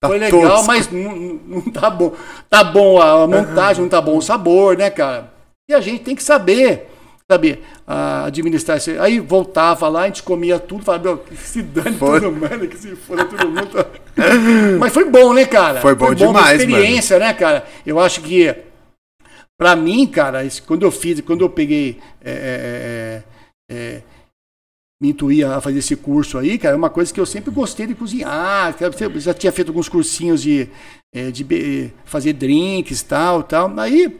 [0.00, 0.66] tá foi legal, tosco.
[0.66, 2.12] mas não, não tá bom.
[2.48, 3.82] Tá bom a montagem, uhum.
[3.82, 5.30] não tá bom o sabor, né, cara?
[5.68, 6.88] E a gente tem que saber
[7.30, 7.62] sabe,
[8.24, 8.90] administrar isso.
[9.00, 12.20] Aí voltava lá, a gente comia tudo, falava, meu, que se dane foi.
[12.20, 13.86] todo mundo, que se foda todo mundo.
[14.78, 15.80] Mas foi bom, né, cara?
[15.80, 17.30] Foi bom, foi bom demais, experiência, mano.
[17.30, 17.66] né, cara?
[17.86, 18.54] Eu acho que,
[19.56, 23.22] pra mim, cara, quando eu fiz, quando eu peguei, é,
[23.70, 24.02] é, é, é
[25.00, 27.86] me intuía a fazer esse curso aí, cara, é uma coisa que eu sempre gostei
[27.86, 30.68] de cozinhar, eu já tinha feito alguns cursinhos de,
[31.14, 33.72] é, de fazer drinks, tal, tal.
[33.78, 34.18] Aí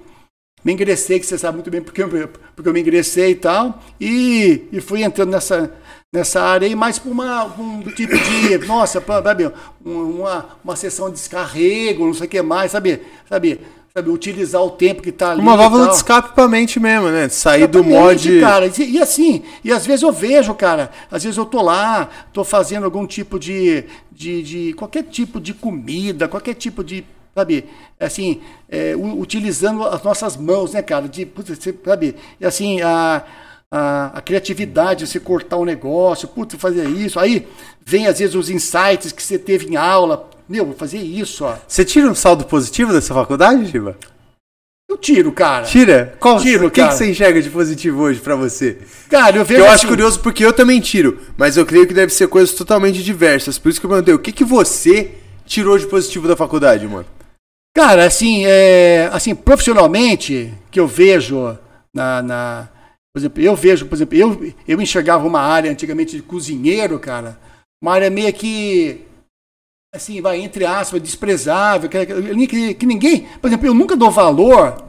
[0.64, 2.08] me ingressei, que você sabe muito bem porque eu,
[2.54, 5.74] porque eu me ingressei e tal, e, e fui entrando nessa,
[6.10, 9.52] nessa área aí, mais por uma, um tipo de, nossa, sabe,
[9.84, 13.60] uma, uma sessão de descarrego, não sei o que mais, sabe, sabe,
[13.92, 15.42] sabe, utilizar o tempo que está ali.
[15.42, 17.28] Uma válvula de escape para a mente mesmo, né?
[17.28, 18.40] Sair do mod.
[18.40, 22.08] Cara, e, e, assim, e às vezes eu vejo, cara, às vezes eu tô lá,
[22.32, 27.66] tô fazendo algum tipo de, de, de qualquer tipo de comida, qualquer tipo de sabe?
[28.00, 31.06] Assim, é, utilizando as nossas mãos, né, cara?
[31.06, 31.28] De,
[31.84, 32.16] sabe?
[32.40, 33.22] E assim, a,
[33.72, 37.18] a, a criatividade, você cortar o um negócio, putz, fazer isso.
[37.20, 37.46] Aí
[37.84, 40.28] vem às vezes os insights que você teve em aula.
[40.48, 41.56] Meu, vou fazer isso, ó.
[41.66, 43.96] Você tira um saldo positivo dessa faculdade, Giba?
[44.90, 45.66] Eu tiro, cara.
[45.66, 46.16] Tira?
[46.18, 48.78] Qual, tiro, o que, que, você enxerga de positivo hoje para você?
[49.10, 49.60] Cara, eu vejo.
[49.60, 52.54] Eu assim, acho curioso porque eu também tiro, mas eu creio que deve ser coisas
[52.54, 53.58] totalmente diversas.
[53.58, 55.12] Por isso que eu perguntei, o que, que você
[55.44, 57.04] tirou de positivo da faculdade, mano?
[57.76, 61.58] Cara, assim, é, assim, profissionalmente, que eu vejo
[61.94, 62.68] na, na,
[63.18, 67.38] Por exemplo, eu vejo, por exemplo, eu, eu enxergava uma área antigamente de cozinheiro, cara,
[67.82, 69.04] uma área meio que
[69.92, 72.06] assim, vai, entre aspas, desprezável, que,
[72.46, 74.84] que, que, ninguém, por exemplo, eu nunca dou valor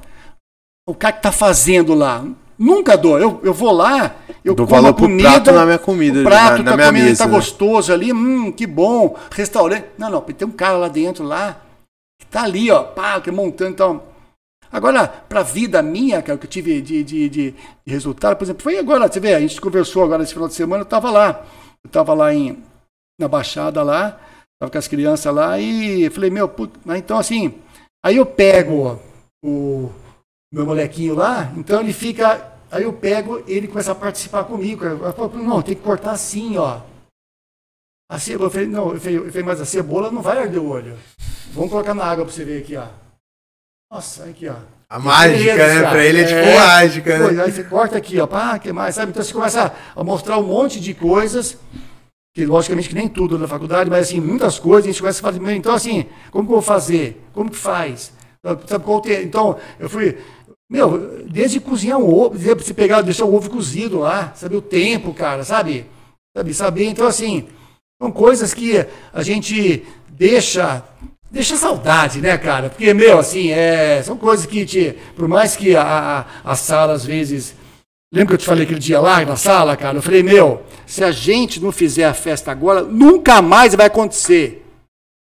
[0.88, 2.24] ao cara que está fazendo lá.
[2.58, 3.18] Nunca dou.
[3.18, 6.62] Eu, eu vou lá, eu dou como valor comida, prato na minha comida, o prato
[6.62, 7.36] na, na tá comida, mesa, tá né?
[7.36, 9.86] gostoso ali, hum, que bom, restaurante.
[9.98, 11.62] Não, não, tem um cara lá dentro lá
[12.20, 14.09] que tá ali, ó, pá, que montando então.
[14.72, 17.56] Agora, para a vida minha, cara, que eu tive de, de, de,
[17.86, 20.82] resultado, por exemplo, foi agora, você vê, a gente conversou agora esse final de semana,
[20.82, 21.46] eu estava lá.
[21.84, 22.62] Eu estava lá em,
[23.20, 24.20] na Baixada lá,
[24.60, 27.58] Tava com as crianças lá e falei, meu, puto, então assim,
[28.04, 29.00] aí eu pego
[29.42, 29.90] o
[30.52, 34.84] meu molequinho lá, então ele fica, aí eu pego, ele começa a participar comigo.
[34.84, 36.82] Eu falo, não, tem que cortar assim, ó.
[38.12, 40.62] A cebola, eu falei, não, eu falei, eu falei, mas a cebola não vai arder
[40.62, 40.98] o olho.
[41.54, 42.88] Vamos colocar na água para você ver aqui, ó.
[43.92, 44.56] Nossa, aqui, ó.
[44.88, 45.90] A mágica, né?
[45.90, 47.44] Pra ele é, tipo é, mágica, né?
[47.44, 48.28] Aí você corta aqui, ó.
[48.28, 49.12] Pá, que mais, sabe?
[49.12, 51.58] Então você começa a mostrar um monte de coisas
[52.36, 55.32] que logicamente que nem tudo na faculdade, mas assim, muitas coisas a gente começa a
[55.32, 55.56] fazer.
[55.56, 57.22] Então, assim, como que eu vou fazer?
[57.34, 58.14] Como que faz?
[58.68, 59.24] Sabe qual tem?
[59.24, 60.18] Então, eu fui.
[60.70, 65.14] Meu, desde cozinhar um ovo, você pegar, deixar o ovo cozido lá, saber o tempo,
[65.14, 65.88] cara, sabe?
[66.38, 66.86] Sabe, saber.
[66.86, 67.48] Então, assim,
[68.02, 70.84] são coisas que a gente deixa.
[71.32, 72.70] Deixa saudade, né, cara?
[72.70, 76.94] Porque, meu, assim, é, são coisas que, te, por mais que a, a, a sala,
[76.94, 77.56] às vezes,
[78.12, 80.00] Lembra que eu te falei aquele dia lá na sala, cara?
[80.00, 84.59] Eu falei, meu, se a gente não fizer a festa agora, nunca mais vai acontecer.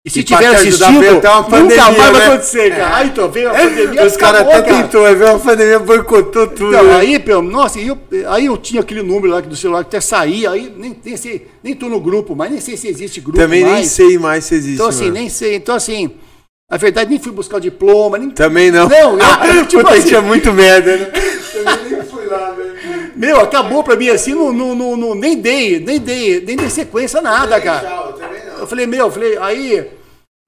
[0.03, 2.11] E se e tiver assistindo, nunca pandemia, mais né?
[2.11, 2.83] vai acontecer, cara.
[2.83, 2.95] É.
[2.95, 6.69] Aí, então, veio a pandemia, Os caras até tentou, aí veio a pandemia, boicotou tudo.
[6.69, 6.97] Então, né?
[6.97, 10.53] aí, pelo, nossa, eu, aí eu tinha aquele número lá do celular que até saía,
[10.53, 13.63] aí nem, nem sei, nem tô no grupo, mas nem sei se existe grupo Também
[13.63, 13.75] mais.
[13.75, 14.77] nem sei mais se existe.
[14.77, 15.15] Então, assim, mano.
[15.15, 15.57] nem sei.
[15.57, 16.11] Então, assim,
[16.71, 18.17] a verdade, nem fui buscar o diploma.
[18.17, 18.31] Nem...
[18.31, 18.89] Também não.
[18.89, 19.19] Não,
[19.55, 21.13] eu, tipo assim, tinha muito merda, né?
[21.53, 22.71] Também nem fui lá, velho.
[23.17, 27.21] Meu, acabou pra mim assim, não, não, não, nem dei, nem dei, nem dei sequência,
[27.21, 28.15] nada, cara.
[28.61, 29.91] Eu falei, meu, eu falei, aí.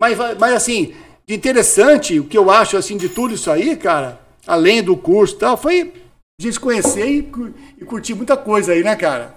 [0.00, 0.94] Mas, mas assim,
[1.26, 5.34] de interessante, o que eu acho assim de tudo isso aí, cara, além do curso
[5.34, 5.92] e tal, foi
[6.40, 7.18] a gente conhecer e,
[7.80, 9.34] e curtir muita coisa aí, né, cara?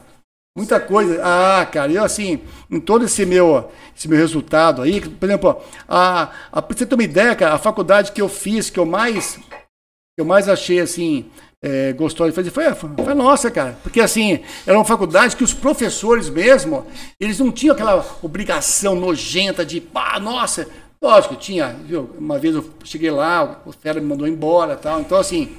[0.58, 1.22] Muita coisa.
[1.24, 6.32] Ah, cara, eu assim, em todo esse meu, esse meu resultado aí, por exemplo, a,
[6.52, 9.36] a, pra você ter uma ideia, cara, a faculdade que eu fiz, que eu mais,
[9.36, 11.30] que eu mais achei assim,
[11.66, 13.76] é, gostou de fazer, foi, foi nossa, cara.
[13.82, 16.86] Porque assim, era uma faculdade que os professores mesmo,
[17.20, 20.68] eles não tinham aquela obrigação nojenta de, pá, nossa,
[21.02, 22.08] lógico, tinha, viu?
[22.20, 25.58] Uma vez eu cheguei lá, o Fera me mandou embora tal, então assim,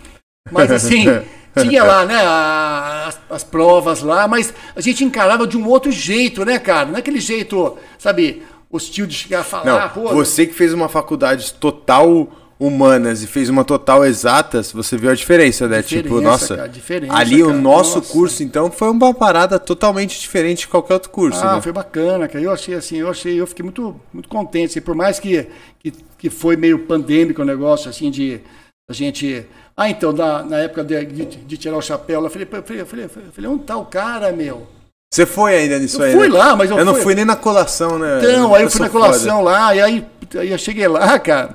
[0.51, 1.07] mas assim.
[1.59, 6.45] Tinha lá, né, as, as, provas lá, mas a gente encarava de um outro jeito,
[6.45, 6.87] né, cara?
[6.87, 9.64] Não é aquele jeito, sabe, hostil de chegar a falar.
[9.64, 14.97] Não, pô, você que fez uma faculdade total humanas e fez uma total exatas, você
[14.97, 15.83] viu a diferença, né?
[15.83, 18.12] Tipo, diferença, tipo, nossa, cara, ali cara, o nosso nossa.
[18.12, 21.45] curso, então, foi uma parada totalmente diferente de qualquer outro curso.
[21.45, 21.61] Ah, né?
[21.61, 22.42] foi bacana, cara.
[22.42, 24.71] Eu achei assim, eu achei, eu fiquei muito, muito contente.
[24.71, 25.47] Assim, por mais que,
[25.79, 28.40] que, que foi meio pandêmico o negócio, assim, de
[28.88, 32.47] a gente ah, então, na, na época de, de, de, tirar o chapéu, eu falei,
[32.47, 34.66] falei, falei, falei, onde tá o cara, meu?
[35.12, 36.12] Você foi ainda nisso eu aí?
[36.14, 36.38] Fui né?
[36.38, 38.19] lá, mas eu, eu não fui nem na colação, né?
[38.19, 39.51] Então, aí eu fui na colação foda.
[39.51, 41.55] lá, e aí, aí eu cheguei lá, cara,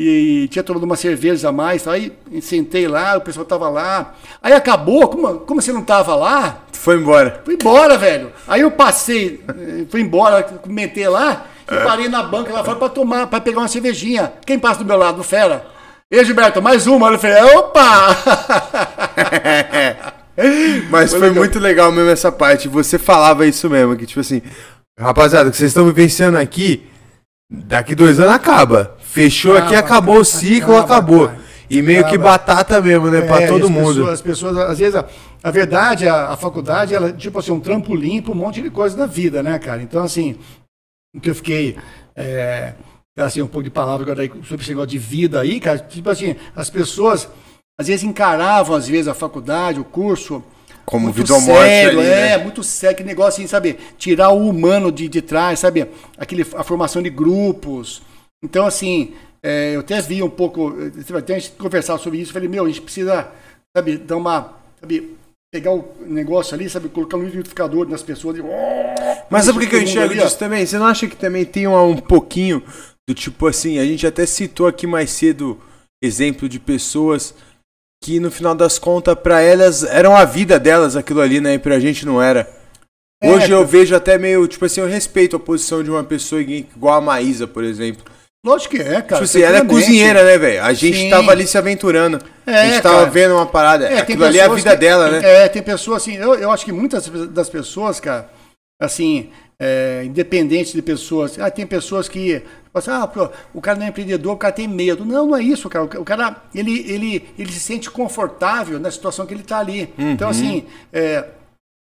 [0.00, 4.14] e tinha tomado uma cerveja a mais, aí sentei lá, o pessoal tava lá.
[4.40, 6.58] Aí acabou, como, como você não tava lá?
[6.72, 7.42] Foi embora.
[7.44, 8.30] Fui embora, velho.
[8.46, 11.82] Aí eu passei, eh, fui embora, comentei lá, e é.
[11.82, 14.32] parei na banca lá fora pra tomar, pra pegar uma cervejinha.
[14.46, 15.20] Quem passa do meu lado?
[15.20, 15.66] O Fera.
[16.08, 17.10] E Gilberto, mais uma.
[17.10, 18.16] Eu falei, opa!
[20.90, 21.42] Mas foi, foi legal.
[21.42, 22.68] muito legal mesmo essa parte.
[22.68, 24.40] Você falava isso mesmo, que tipo assim,
[24.96, 26.88] rapaziada, o que vocês estão vivenciando aqui,
[27.50, 28.96] daqui dois anos acaba.
[29.10, 31.30] Fechou acaba, aqui, acabou acaba, o ciclo, acaba, acabou.
[31.70, 33.94] E meio que batata mesmo, né, é, para todo mundo.
[33.94, 35.04] Pessoas, as pessoas, às vezes, a,
[35.42, 38.96] a verdade, a, a, faculdade, ela, tipo assim, um trampolim para um monte de coisa
[38.96, 39.82] da vida, né, cara?
[39.82, 40.36] Então, assim,
[41.14, 41.76] o que eu fiquei.
[42.16, 42.74] É,
[43.18, 45.78] assim, um pouco de palavra agora aí, sobre esse negócio de vida aí, cara.
[45.78, 47.28] Tipo assim, as pessoas
[47.78, 50.42] às vezes encaravam, às vezes, a faculdade, o curso.
[50.84, 52.32] Como vida ou morte sério, ali, né?
[52.32, 53.78] É, muito sério, que negócio assim, sabe?
[53.98, 55.86] Tirar o humano de, de trás, sabe?
[56.16, 58.02] Aquele, a formação de grupos.
[58.42, 60.74] Então, assim, é, eu até vi um pouco,
[61.16, 63.30] até a gente conversar sobre isso, falei, meu, a gente precisa,
[63.76, 65.16] sabe, dar uma, sabe,
[65.52, 68.42] pegar o negócio ali, sabe, colocar no liquidificador nas pessoas e...
[69.30, 70.64] Mas sabe por que, que eu enxergo disso também?
[70.64, 72.62] Você não acha que também tem um, um pouquinho
[73.08, 75.58] do tipo assim, a gente até citou aqui mais cedo
[76.02, 77.34] exemplo de pessoas
[78.02, 81.54] que no final das contas para elas eram a vida delas aquilo ali, né?
[81.54, 82.48] E pra gente não era.
[83.20, 86.40] É, Hoje eu vejo até meio, tipo assim, eu respeito a posição de uma pessoa
[86.40, 88.04] igual a Maísa, por exemplo.
[88.44, 89.02] Lógico que é, cara.
[89.02, 90.62] Tipo assim, ela é cozinheira, né, velho?
[90.62, 91.10] A gente Sim.
[91.10, 92.20] tava ali se aventurando.
[92.46, 93.10] É, a gente tava cara.
[93.10, 93.86] vendo uma parada.
[93.86, 95.20] É, Aquilo ali é a vida que, dela, né?
[95.44, 96.16] É, tem pessoas assim.
[96.16, 98.30] Eu, eu acho que muitas das pessoas, cara,
[98.80, 99.30] assim,
[99.60, 101.38] é, independente de pessoas.
[101.38, 102.40] Ah, tem pessoas que.
[102.72, 103.10] Assim, ah,
[103.52, 105.04] o cara não é empreendedor, o cara tem medo.
[105.04, 105.84] Não, não é isso, cara.
[105.84, 109.92] O cara, ele, ele, ele se sente confortável na situação que ele está ali.
[109.98, 110.12] Uhum.
[110.12, 111.24] Então, assim, é,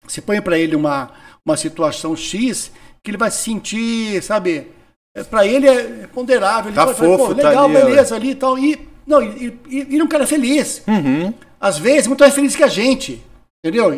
[0.06, 1.12] você põe para ele uma,
[1.46, 2.72] uma situação X
[3.02, 4.68] que ele vai se sentir, sabe?
[5.16, 6.70] É, para ele é ponderável.
[6.70, 8.58] Ele tá fofo, tá legal, ali, beleza, ali e tal.
[8.58, 10.84] E, não, e, e, e um cara feliz.
[10.88, 11.34] Uhum.
[11.60, 13.22] Às vezes, muito mais feliz que a gente.
[13.64, 13.92] Entendeu?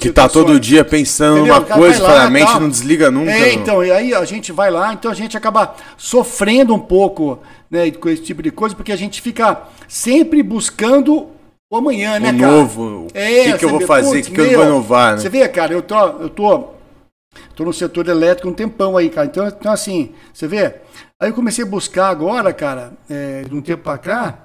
[0.00, 1.56] que tá todo dia pensando entendeu?
[1.56, 3.30] numa coisa, lá, a mente não desliga nunca.
[3.30, 7.38] É, então, e aí a gente vai lá, então a gente acaba sofrendo um pouco
[7.70, 11.28] né, com esse tipo de coisa, porque a gente fica sempre buscando
[11.70, 12.52] o amanhã, né, o cara?
[12.52, 15.18] novo, é, o que, que eu vou fazer, o que, que eu vou inovar, né?
[15.18, 16.68] Você vê, cara, eu tô, eu tô,
[17.54, 19.26] tô no setor elétrico um tempão aí, cara.
[19.26, 20.80] Então, então assim, você vê?
[21.20, 24.44] Aí eu comecei a buscar agora, cara, é, de um tempo pra cá,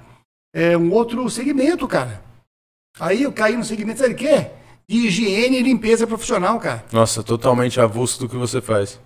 [0.54, 2.22] é, um outro segmento, cara.
[3.00, 4.48] Aí eu caí no segmento, sabe o quê?
[4.88, 6.86] De higiene e limpeza profissional, cara.
[6.92, 9.00] Nossa, totalmente avulso do que você faz.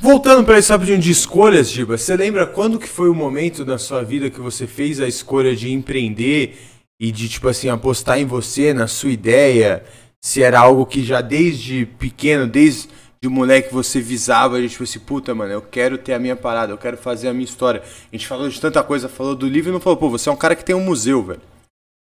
[0.00, 3.76] Voltando para esse rapidinho de escolhas, Giba, você lembra quando que foi o momento da
[3.76, 6.56] sua vida que você fez a escolha de empreender
[7.00, 9.84] e de, tipo assim, apostar em você, na sua ideia?
[10.22, 12.88] Se era algo que já desde pequeno, desde
[13.20, 16.78] de moleque você visava, tipo assim, puta, mano, eu quero ter a minha parada, eu
[16.78, 17.82] quero fazer a minha história.
[17.82, 20.32] A gente falou de tanta coisa, falou do livro e não falou, pô, você é
[20.32, 21.40] um cara que tem um museu, velho.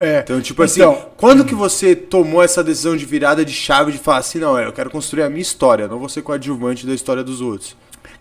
[0.02, 0.20] É.
[0.20, 3.98] Então, tipo assim, então, quando que você tomou essa decisão de virada de chave de
[3.98, 7.24] falar assim, não, eu quero construir a minha história, não vou ser coadjuvante da história
[7.24, 7.78] dos outros?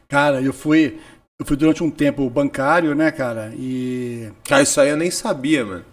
[0.09, 0.99] Cara, eu fui.
[1.37, 3.53] Eu fui durante um tempo bancário, né, cara?
[3.57, 4.31] E.
[4.45, 5.85] Cara, isso aí eu nem sabia, mano.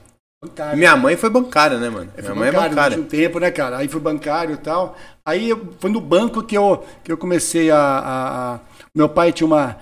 [0.44, 0.78] Bancário.
[0.78, 2.12] Minha mãe foi bancária, né, mano?
[2.18, 2.98] Minha mãe é bancária.
[2.98, 3.78] Um tempo, né, cara?
[3.78, 4.98] Aí fui bancário e tal.
[5.24, 8.60] Aí foi no banco que eu, que eu comecei a, a, a...
[8.96, 9.78] Meu pai tinha uma,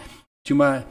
[0.46, 0.86] tinha uma,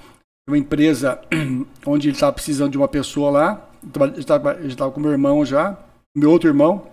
[0.48, 1.20] uma empresa
[1.84, 3.68] onde ele estava precisando de uma pessoa lá
[4.14, 5.78] eu estava com meu irmão já,
[6.16, 6.90] meu outro irmão,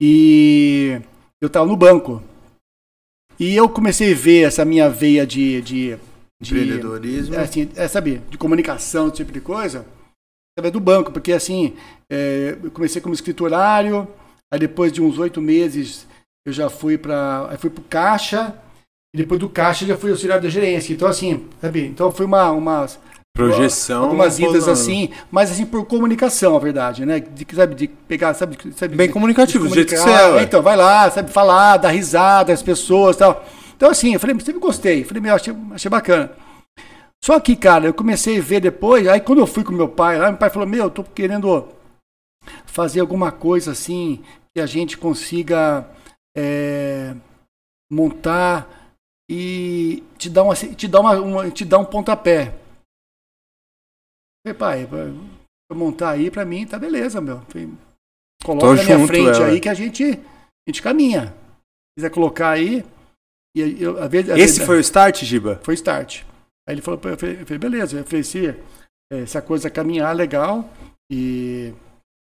[0.00, 1.00] e
[1.40, 2.22] eu estava no banco.
[3.38, 5.62] E eu comecei a ver essa minha veia de.
[5.62, 5.98] de,
[6.40, 7.34] de Empreendedorismo.
[7.34, 9.86] É, assim, é, sabe, de comunicação, esse tipo de coisa,
[10.52, 11.76] através do banco, porque assim,
[12.10, 14.06] é, eu comecei como escriturário,
[14.52, 16.06] aí depois de uns oito meses
[16.46, 17.56] eu já fui para.
[17.58, 18.54] fui para Caixa,
[19.14, 20.92] e depois do Caixa já fui auxiliar da gerência.
[20.92, 21.86] Então, assim, sabe?
[21.86, 22.86] Então foi uma, uma
[23.32, 24.04] Projeção.
[24.04, 27.20] Algumas idas assim, mas assim por comunicação, a verdade, né?
[27.20, 30.38] De, sabe, de pegar, sabe, sabe Bem comunicativo, do jeito que você é.
[30.38, 33.44] é então, vai lá, sabe, falar, dar risada às pessoas tal.
[33.76, 35.04] Então, assim, eu falei, sempre gostei.
[35.04, 36.32] Falei, meu, achei, achei bacana.
[37.22, 40.18] Só que, cara, eu comecei a ver depois, aí quando eu fui com meu pai
[40.18, 41.68] lá, meu pai falou, meu, eu tô querendo
[42.64, 45.86] fazer alguma coisa assim que a gente consiga
[46.36, 47.14] é,
[47.92, 48.96] montar
[49.30, 52.54] e te dar, uma, te dar, uma, uma, te dar um pontapé.
[54.44, 57.40] Falei, pai, pra montar aí, pra mim, tá beleza, meu.
[57.42, 57.68] Falei,
[58.42, 61.26] coloca Tô na minha frente aí que a gente, a gente caminha.
[61.26, 62.84] Se quiser colocar aí.
[63.54, 65.60] E eu, a vez, a Esse vez, foi o start, Giba?
[65.62, 66.24] Foi o start.
[66.70, 67.98] Aí ele falou, eu falei, beleza.
[67.98, 68.54] Eu falei, se,
[69.12, 70.70] é, se a coisa caminhar, legal.
[71.10, 71.74] E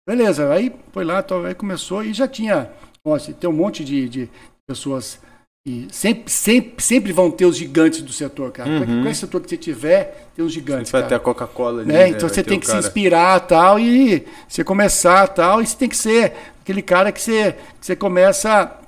[0.08, 0.50] beleza.
[0.54, 2.72] Aí foi lá, aí começou e já tinha.
[3.06, 4.30] Nossa, tem um monte de, de
[4.66, 5.20] pessoas
[5.68, 8.70] e sempre, sempre, sempre vão ter os gigantes do setor, cara.
[8.70, 8.86] Uhum.
[8.86, 10.90] Qualquer setor que você tiver, tem os gigantes.
[10.90, 11.92] Você vai ter a Coca-Cola ali.
[11.92, 11.94] Né?
[11.94, 12.10] né?
[12.10, 12.82] Então você tem que cara.
[12.82, 17.20] se inspirar tal, e você começar tal, e você tem que ser aquele cara que
[17.20, 18.80] você, que você começa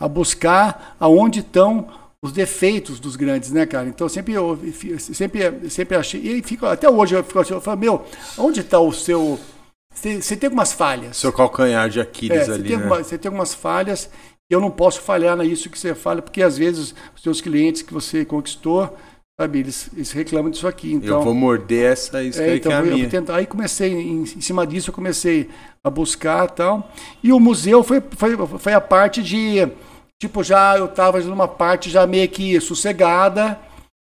[0.00, 1.88] a buscar aonde estão
[2.22, 3.88] os defeitos dos grandes, né, cara?
[3.88, 4.58] Então sempre eu
[4.98, 6.20] sempre, sempre achei.
[6.20, 8.04] E fico, até hoje eu fico assim, eu falo, meu,
[8.36, 9.38] onde está o seu.
[9.94, 11.16] Você, você tem algumas falhas.
[11.16, 12.62] Seu calcanhar de Aquiles é, ali.
[12.62, 12.84] Você tem, né?
[12.84, 14.10] uma, você tem algumas falhas
[14.50, 17.92] eu não posso falhar nisso que você fala, porque às vezes os seus clientes que
[17.92, 18.96] você conquistou,
[19.38, 20.94] sabe, eles, eles reclamam disso aqui.
[20.94, 23.08] Então, eu vou morder essa isca é, então, que é a minha.
[23.08, 25.50] Tentar, aí comecei, em, em, cima disso, eu comecei
[25.84, 26.90] a buscar tal.
[27.22, 29.68] E o museu foi, foi, foi a parte de,
[30.18, 33.58] tipo, já eu estava numa parte já meio que sossegada,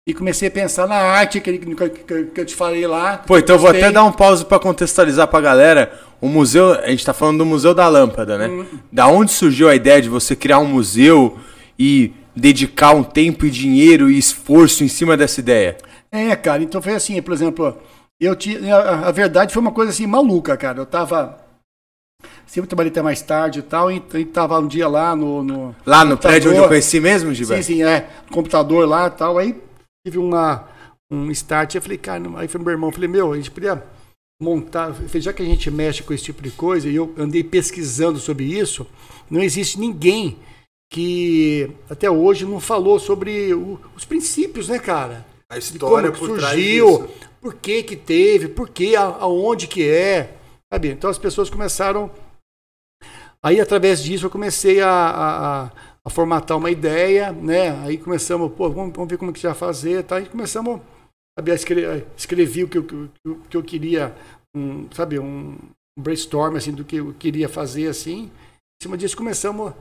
[0.07, 3.19] e comecei a pensar na arte que, que, que, que eu te falei lá.
[3.19, 5.93] Pô, então eu vou até dar um pause para contextualizar para a galera.
[6.21, 8.49] O museu, a gente está falando do Museu da Lâmpada, né?
[8.49, 8.67] Hum.
[8.93, 11.39] Da onde surgiu a ideia de você criar um museu
[11.79, 15.79] e dedicar um tempo e dinheiro e esforço em cima dessa ideia?
[16.13, 17.79] É, cara, então foi assim, por exemplo,
[18.21, 18.77] eu tinha.
[18.77, 20.79] A, a verdade foi uma coisa assim maluca, cara.
[20.79, 21.39] Eu tava.
[22.47, 25.43] Sempre trabalhei até mais tarde e tal, e a gente tava um dia lá no.
[25.43, 27.65] no lá no prédio onde eu conheci mesmo, Gilberto?
[27.65, 28.09] Sim, sim, é.
[28.27, 29.39] No computador lá e tal.
[29.39, 29.61] Aí
[30.07, 30.69] tive uma,
[31.11, 31.75] um start.
[31.75, 33.83] Eu falei, cara, aí foi meu irmão, falei, meu, a gente podia
[34.41, 34.93] montar.
[34.93, 38.19] Falei, já que a gente mexe com esse tipo de coisa, e eu andei pesquisando
[38.19, 38.87] sobre isso,
[39.31, 40.39] não existe ninguém
[40.91, 45.27] que até hoje não falou sobre o, os princípios, né, cara?
[45.51, 47.09] A história por surgiu,
[47.41, 50.37] por que que teve, por que, aonde que é,
[50.73, 50.89] sabe?
[50.89, 52.11] Então as pessoas começaram
[53.45, 55.71] Aí, através disso, eu comecei a, a,
[56.03, 57.79] a, formatar uma ideia, né?
[57.83, 60.19] Aí começamos, pô, vamos, vamos ver como que já fazer, tá?
[60.19, 60.81] E começamos,
[61.39, 62.81] sabe, a escrever, escrevi o que
[63.51, 64.17] que eu queria,
[64.57, 65.59] um, sabe, um
[65.99, 68.31] brainstorm, assim, do que eu queria fazer, assim.
[68.81, 69.75] Em cima disso, começamos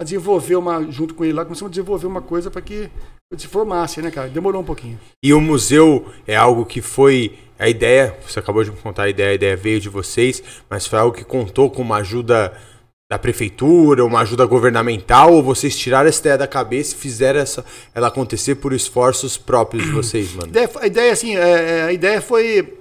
[0.00, 2.88] a desenvolver uma, junto com ele lá, começamos a desenvolver uma coisa para que
[3.32, 4.28] eu se formasse, né, cara?
[4.28, 4.96] Demorou um pouquinho.
[5.24, 9.08] E o museu é algo que foi a ideia, você acabou de me contar a
[9.08, 10.40] ideia, a ideia veio de vocês,
[10.70, 12.56] mas foi algo que contou com uma ajuda
[13.10, 17.64] da prefeitura, uma ajuda governamental, ou vocês tiraram essa ideia da cabeça e fizeram essa,
[17.94, 20.52] ela acontecer por esforços próprios de vocês, mano?
[20.78, 22.74] A ideia, assim, é, é, a ideia foi.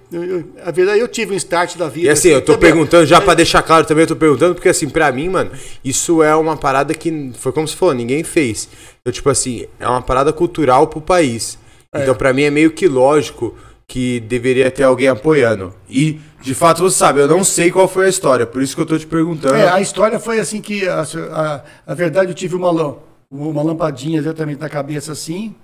[0.66, 2.08] A verdade, eu tive um start da vida.
[2.08, 4.68] E assim, eu tô também, perguntando, já para deixar claro também, eu tô perguntando, porque
[4.68, 5.52] assim, para mim, mano,
[5.84, 8.68] isso é uma parada que foi como se falou, ninguém fez.
[9.02, 11.58] Então, tipo assim, é uma parada cultural pro país.
[11.94, 12.02] É.
[12.02, 13.56] Então, para mim é meio que lógico
[13.88, 15.74] que deveria ter alguém apoiando.
[15.90, 18.82] E, de fato, você sabe, eu não sei qual foi a história, por isso que
[18.82, 19.56] eu tô te perguntando.
[19.56, 22.98] É, a história foi assim que, a, a, a verdade, eu tive uma,
[23.32, 25.56] uma lampadinha exatamente na cabeça assim,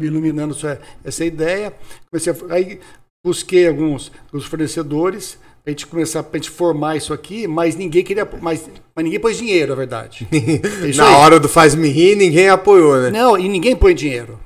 [0.00, 1.72] iluminando essa, essa ideia.
[2.08, 2.80] Comecei a, aí
[3.24, 8.28] busquei alguns os fornecedores, a gente começar a gente formar isso aqui, mas ninguém queria,
[8.40, 10.26] mas, mas ninguém pôs dinheiro, a verdade.
[10.32, 11.14] É Na aí.
[11.14, 13.10] hora do faz me rir, ninguém apoiou, né?
[13.10, 14.38] Não, e ninguém põe dinheiro.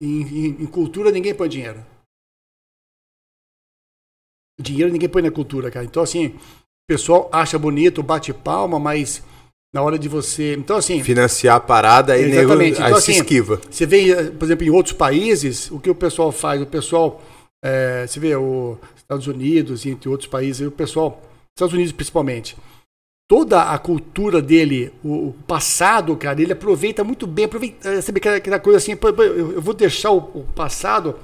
[0.00, 1.78] Em, em, em cultura ninguém põe dinheiro.
[4.60, 5.84] Dinheiro ninguém põe na cultura, cara.
[5.84, 9.22] Então, assim, o pessoal acha bonito, bate palma, mas
[9.72, 10.54] na hora de você.
[10.54, 11.02] Então, assim.
[11.02, 12.30] Financiar a parada e.
[12.30, 12.60] Nego...
[12.62, 13.60] Então, assim, se esquiva.
[13.70, 16.60] Você vê, por exemplo, em outros países, o que o pessoal faz?
[16.60, 17.22] O pessoal.
[17.64, 21.22] É, você vê, os Estados Unidos entre outros países, o pessoal.
[21.56, 22.56] Estados Unidos principalmente.
[23.28, 27.46] Toda a cultura dele, o passado, cara, ele aproveita muito bem.
[27.46, 31.14] Aproveita, sabe aquela coisa assim, eu vou deixar o passado,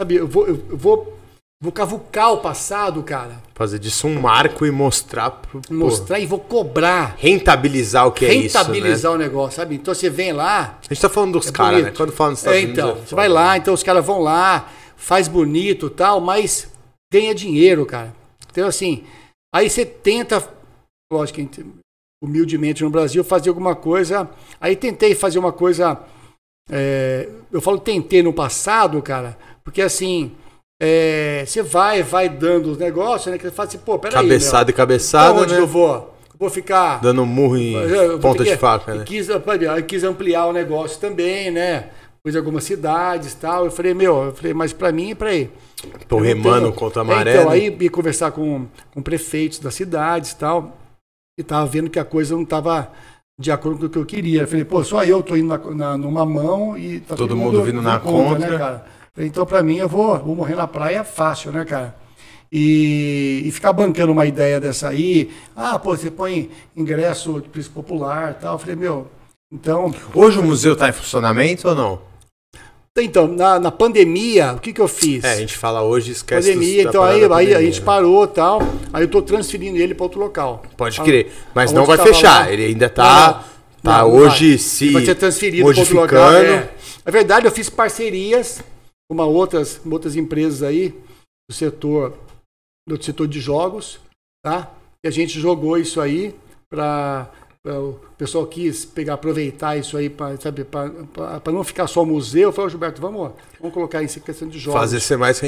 [0.00, 1.19] sabe, eu vou, eu vou
[1.62, 3.42] Vou cavucar o passado, cara.
[3.54, 5.60] Fazer disso um marco e mostrar pro.
[5.70, 7.16] Mostrar pô, e vou cobrar.
[7.18, 8.56] Rentabilizar o que é isso.
[8.56, 9.16] Rentabilizar né?
[9.16, 9.74] o negócio, sabe?
[9.74, 10.78] Então você vem lá.
[10.88, 11.90] A gente tá falando dos é caras, né?
[11.94, 12.78] Quando fala nos Estados é, Unidos.
[12.78, 16.66] Então, é você vai lá, então os caras vão lá, faz bonito tal, mas
[17.12, 18.14] ganha dinheiro, cara.
[18.50, 19.04] Então, assim,
[19.54, 20.42] aí você tenta,
[21.12, 21.46] lógico,
[22.24, 24.30] humildemente no Brasil, fazer alguma coisa.
[24.58, 26.00] Aí tentei fazer uma coisa.
[26.70, 30.34] É, eu falo tentei no passado, cara, porque assim
[30.80, 33.36] é, você vai, vai dando os negócios, né?
[33.36, 34.14] Que você fala assim, pô, peraí.
[34.14, 35.40] Cabeçada meu, e cabeçada.
[35.40, 35.60] Onde né?
[35.60, 36.10] eu vou?
[36.40, 37.00] vou ficar.
[37.02, 37.74] Dando murro em
[38.18, 39.04] ponta de faca, né?
[39.04, 39.28] Quis,
[39.86, 41.90] quis ampliar o negócio também, né?
[42.22, 43.66] Pus algumas cidades e tal.
[43.66, 45.50] Eu falei, meu, eu falei, mas pra mim, peraí.
[46.08, 46.72] Tô remando tenho...
[46.72, 47.30] contra a maré.
[47.30, 47.56] É, então, né?
[47.56, 50.78] aí ia conversar com, com prefeitos das cidades e tal.
[51.38, 52.90] E tava vendo que a coisa não tava
[53.38, 54.42] de acordo com o que eu queria.
[54.42, 57.36] Eu falei, pô, só eu tô indo na, na numa mão e tá todo, todo
[57.36, 58.86] mundo, mundo vindo na contra, né, contra, né, cara?
[59.16, 61.94] Então, para mim, eu vou, vou morrer na praia fácil, né, cara?
[62.52, 67.70] E, e, ficar bancando uma ideia dessa aí, ah, pô, você põe ingresso de preço
[67.70, 68.54] popular tal.
[68.54, 69.06] Eu falei, meu,
[69.52, 69.94] então.
[70.12, 72.10] Hoje o museu está em funcionamento ou não?
[72.98, 75.22] Então, na, na pandemia, o que, que eu fiz?
[75.22, 78.60] É, a gente fala hoje, esquece Pandemia, então aí, aí a gente parou tal.
[78.92, 80.62] Aí eu tô transferindo ele para outro local.
[80.76, 81.32] Pode crer.
[81.54, 82.52] Mas não vai fechar, lá.
[82.52, 83.44] ele ainda tá.
[83.82, 84.58] Não, tá não, hoje vai.
[84.58, 84.90] se.
[84.90, 86.32] Vai ser transferido para outro local.
[86.32, 86.68] É.
[87.06, 88.60] Na verdade, eu fiz parcerias
[89.10, 90.94] uma outras, outras empresas aí
[91.50, 92.16] do setor
[92.88, 94.00] do setor de jogos,
[94.42, 94.72] tá?
[95.04, 96.34] E a gente jogou isso aí
[96.70, 97.30] para
[97.66, 102.52] o pessoal quis pegar, aproveitar isso aí para sabe, para não ficar só museu.
[102.52, 104.80] Falou, Gilberto, vamos, vamos colocar isso em questão de jogos.
[104.80, 105.40] Fazer ser mais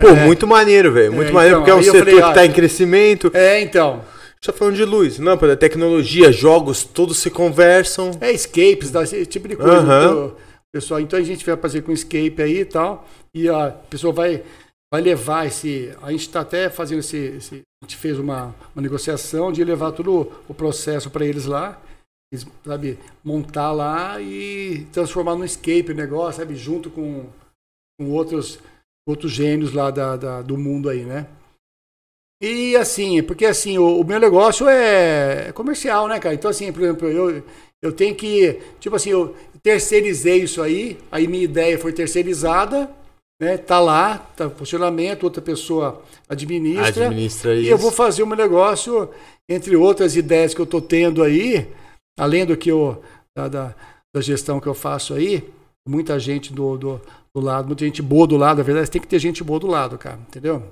[0.00, 1.12] Pô, é, muito maneiro, velho.
[1.12, 3.30] Muito é, maneiro, então, porque é um setor falei, que está em crescimento.
[3.34, 4.02] É, então.
[4.42, 8.10] Só falando de luz, lâmpada, tecnologia, jogos, todos se conversam.
[8.20, 9.80] É, escapes, esse tipo de coisa.
[9.80, 9.82] Uhum.
[9.82, 10.36] Então,
[10.72, 11.00] pessoal.
[11.00, 14.44] Então a gente vai fazer com escape aí e tal, e a pessoa vai,
[14.92, 15.94] vai levar esse.
[16.02, 19.92] A gente está até fazendo esse, esse, A gente fez uma, uma negociação de levar
[19.92, 21.80] todo o processo para eles lá,
[22.64, 27.26] sabe, montar lá e transformar no escape o negócio, sabe, junto com,
[27.98, 28.58] com outros,
[29.06, 31.26] outros gênios lá da, da, do mundo aí, né?
[32.42, 36.34] E assim, porque assim, o, o meu negócio é comercial, né, cara?
[36.34, 37.44] Então, assim, por exemplo, eu,
[37.82, 42.90] eu tenho que, tipo assim, eu terceirizei isso aí, aí minha ideia foi terceirizada,
[43.40, 43.56] né?
[43.56, 47.70] Tá lá, tá em funcionamento, outra pessoa administra, Administra e isso.
[47.70, 49.08] eu vou fazer um negócio,
[49.48, 51.66] entre outras ideias que eu estou tendo aí,
[52.18, 53.02] além do que eu,
[53.34, 53.74] da, da,
[54.14, 55.42] da gestão que eu faço aí,
[55.88, 57.00] muita gente do, do,
[57.34, 59.66] do lado, muita gente boa do lado, na verdade tem que ter gente boa do
[59.66, 60.62] lado, cara, entendeu?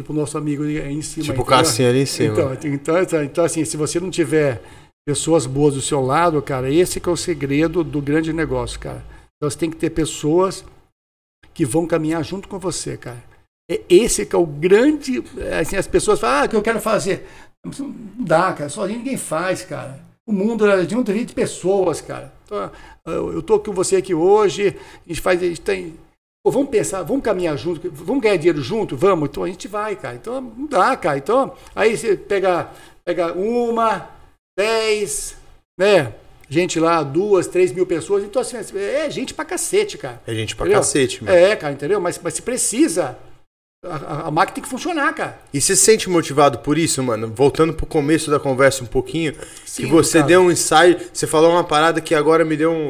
[0.00, 1.24] Tipo o nosso amigo aí em cima.
[1.24, 1.44] Tipo o?
[1.44, 2.32] Cassiano ali em cima.
[2.32, 4.60] Então, então, então, então, assim, se você não tiver
[5.06, 9.04] pessoas boas do seu lado, cara, esse que é o segredo do grande negócio, cara.
[9.36, 10.64] Então você tem que ter pessoas
[11.52, 13.22] que vão caminhar junto com você, cara.
[13.70, 15.22] É esse que é o grande.
[15.38, 17.26] é, Assim, as pessoas falam, ah, o que eu quero fazer.
[17.64, 18.68] Não dá, cara.
[18.68, 20.00] Sozinho ninguém faz, cara.
[20.26, 22.32] O mundo é de um de pessoas, cara.
[22.44, 22.70] Então,
[23.06, 25.94] eu eu tô com você aqui hoje, a gente faz, a gente tem.
[26.42, 28.96] Pô, vamos pensar, vamos caminhar junto, vamos ganhar dinheiro junto?
[28.96, 30.14] Vamos, então a gente vai, cara.
[30.14, 31.18] Então não dá, cara.
[31.18, 32.70] Então, aí você pega,
[33.04, 34.08] pega uma,
[34.56, 35.36] dez,
[35.78, 36.12] né?
[36.48, 38.22] Gente lá, duas, três mil pessoas.
[38.22, 40.20] Então, assim, é gente pra cacete, cara.
[40.26, 40.80] É gente pra Entendeu?
[40.80, 41.36] cacete, mano.
[41.36, 42.00] É, cara, entendeu?
[42.00, 43.16] Mas, mas se precisa.
[43.84, 45.38] A, a- máquina tem que funcionar, cara.
[45.52, 47.28] E você se sente motivado por isso, mano?
[47.34, 50.28] Voltando pro começo da conversa um pouquinho, que Sim, você cara.
[50.28, 52.88] deu um insight, você falou uma parada que agora me deu um,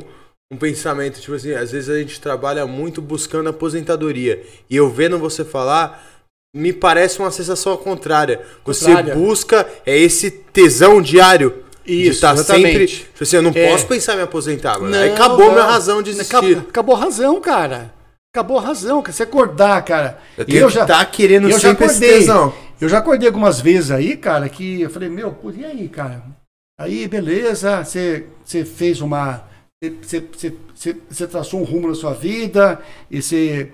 [0.52, 4.40] um pensamento, tipo assim, às vezes a gente trabalha muito buscando aposentadoria.
[4.70, 6.13] E eu vendo você falar,
[6.54, 8.40] me parece uma sensação contrária.
[8.64, 9.14] Você Contrária.
[9.14, 11.62] busca é esse tesão diário.
[11.84, 12.54] de Isso, estar sempre.
[12.62, 12.96] exatamente.
[13.12, 13.70] Tipo assim, eu não É.
[13.70, 14.88] posso pensar em me aposentar, mano.
[14.90, 15.52] Não, Aí acabou não.
[15.52, 16.34] minha razão de existir.
[16.36, 17.94] Acabou, acabou a razão, cara.
[18.34, 19.12] Acabou a razão, cara.
[19.12, 20.18] Você acordar, cara.
[20.38, 22.54] Eu E tenho que estar querendo eu já sempre esse tesão.
[22.80, 26.22] Eu já acordei algumas vezes aí, cara, que eu falei, meu, pô, e aí, cara?
[26.80, 29.44] Aí, beleza, você, você fez uma.
[30.02, 32.80] Você, você, você, você traçou um rumo na sua vida
[33.10, 33.70] e você,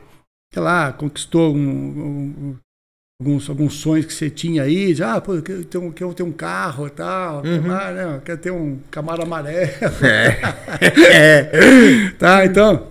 [0.53, 2.57] sei lá, conquistou um- um-
[3.21, 4.95] alguns, alguns sonhos que você tinha aí.
[4.95, 7.43] Já, ah, pô, eu quero quero ter um carro e tal.
[7.71, 9.71] Ah, né, eu quero ter um Camaro amarelo.
[10.03, 11.51] É.
[12.19, 12.89] Tá, então.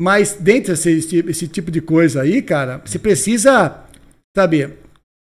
[0.00, 3.84] Mas dentro desse esse, tipo de coisa aí, cara, você precisa,
[4.36, 4.70] sabe?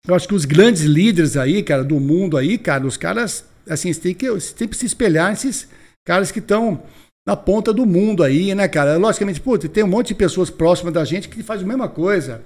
[0.07, 3.93] Eu acho que os grandes líderes aí, cara, do mundo aí, cara, os caras, assim,
[3.93, 5.69] você tem que, você tem que se espelhar nesses
[6.07, 6.83] caras que estão
[7.27, 8.99] na ponta do mundo aí, né, cara?
[8.99, 12.43] Logicamente, pô, tem um monte de pessoas próximas da gente que fazem a mesma coisa.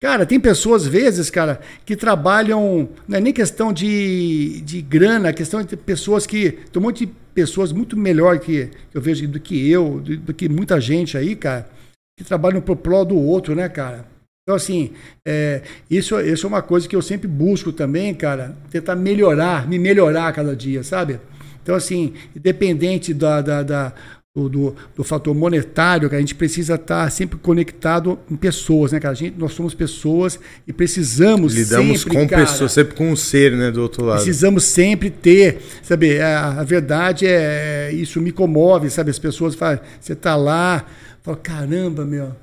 [0.00, 5.32] Cara, tem pessoas, às vezes, cara, que trabalham, não é nem questão de, de grana,
[5.32, 6.52] questão de pessoas que.
[6.52, 10.34] Tem um monte de pessoas muito melhor que, eu vejo do que eu, do, do
[10.34, 11.68] que muita gente aí, cara,
[12.16, 14.06] que trabalham pro pró do outro, né, cara?
[14.44, 14.92] Então, assim,
[15.26, 19.78] é, isso, isso é uma coisa que eu sempre busco também, cara, tentar melhorar, me
[19.80, 21.18] melhorar cada dia, sabe?
[21.60, 23.92] Então, assim, independente da, da, da-
[24.38, 29.00] do, do, do fator monetário, cara, a gente precisa estar sempre conectado em pessoas, né,
[29.00, 29.12] cara?
[29.12, 33.16] A gente, nós somos pessoas e precisamos Lidamos sempre, com cara, pessoas, sempre com um
[33.16, 34.22] ser, né, do outro lado.
[34.22, 36.20] Precisamos sempre ter, sabe?
[36.20, 39.10] A, a verdade é isso me comove, sabe?
[39.10, 40.86] As pessoas falam, você tá lá,
[41.22, 42.36] fala, caramba, meu.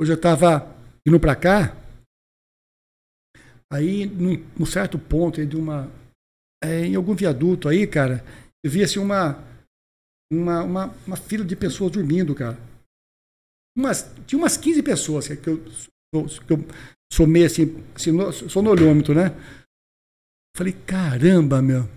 [0.00, 0.66] Hoje eu tava
[1.06, 1.76] indo para cá,
[3.70, 5.90] aí num, num certo ponto aí de uma,
[6.62, 8.24] é, em algum viaduto aí, cara,
[8.64, 9.42] eu vi assim uma,
[10.32, 12.58] uma, uma, uma fila de pessoas dormindo, cara.
[13.76, 16.64] Umas, tinha umas 15 pessoas que eu, que eu
[17.12, 19.34] somei assim, assim no, sonolhômetro, né?
[20.56, 21.88] Falei, caramba, meu.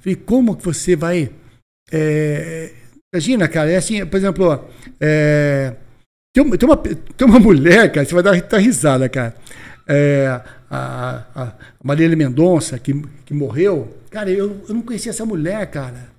[0.00, 1.34] Falei, como que você vai.
[1.90, 2.74] é,
[3.14, 4.68] imagina, cara, é assim, por exemplo,
[5.00, 5.74] é,
[6.34, 9.34] tem, uma- tem uma, mulher, cara, você vai dar, dar risada, cara.
[9.86, 12.92] É, a, a, a Marília Mendonça, que,
[13.24, 13.96] que morreu.
[14.10, 16.13] Cara, eu, eu não conhecia essa mulher, cara.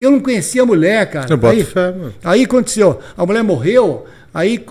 [0.00, 1.26] Eu não conhecia a mulher, cara.
[1.32, 2.14] Eu Aí- fé, mano.
[2.22, 4.64] Aí aconteceu, a mulher morreu, aí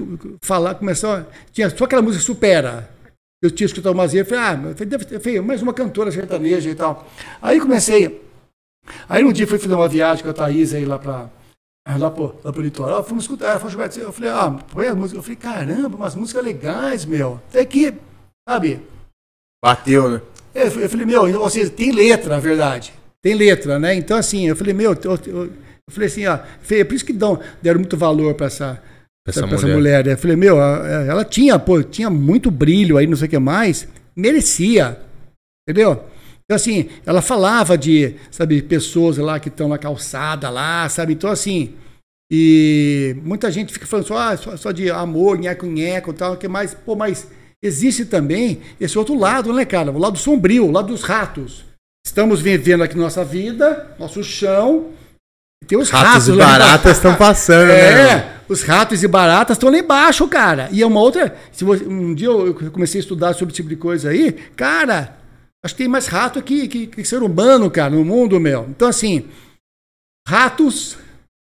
[0.43, 2.89] falar, começou, tinha só aquela música Supera.
[3.43, 6.69] Eu tinha escutado umas vezes, falei, ah, mas deve ter feio, mais uma cantora sertaneja
[6.69, 7.07] e tal.
[7.41, 8.23] Aí comecei,
[9.09, 11.29] aí um dia fui fazer uma viagem com a Thaís aí lá pra,
[11.87, 14.95] lá pro, lá pro litoral, fomos escutar, ela falou, Gilberto, eu falei, ah, põe a
[14.95, 17.93] música, eu falei, caramba, umas músicas legais, meu, até que,
[18.47, 18.81] sabe,
[19.63, 20.21] Bateu, né?
[20.53, 22.93] eu eu falei, meu, ou seja, tem letra, na verdade.
[23.25, 23.95] Tem letra, né?
[23.95, 25.51] Então, assim, eu falei, meu, eu, eu- eu
[25.89, 28.79] falei assim, ó, Fê, por isso que dão, deram muito valor para essa,
[29.27, 29.75] Essa pra essa mulher.
[29.75, 30.05] mulher.
[30.05, 30.13] né?
[30.13, 33.87] Eu falei, meu, ela tinha, pô, tinha muito brilho aí, não sei o que mais,
[34.15, 34.99] merecia,
[35.67, 36.03] entendeu?
[36.43, 41.13] Então, assim, ela falava de, sabe, pessoas lá que estão na calçada lá, sabe?
[41.13, 41.73] Então, assim,
[42.31, 46.37] e muita gente fica falando só, ah, só, só de amor, nheco, nheco e tal,
[46.37, 47.27] que mais, pô, mas
[47.63, 49.91] existe também esse outro lado, né, cara?
[49.91, 51.65] O lado sombrio, o lado dos ratos.
[52.05, 54.91] Estamos vivendo aqui nossa vida, nosso chão,
[55.63, 58.11] e tem os ratos, Ratos e baratas estão passando, né?
[58.11, 60.69] É, os ratos e baratas estão lá embaixo, cara.
[60.71, 61.35] E é uma outra.
[61.51, 65.17] Se você, um dia eu comecei a estudar sobre esse tipo de coisa aí, cara,
[65.63, 68.67] acho que tem mais rato aqui que, que ser humano, cara, no mundo, meu.
[68.69, 69.25] Então, assim,
[70.27, 70.97] ratos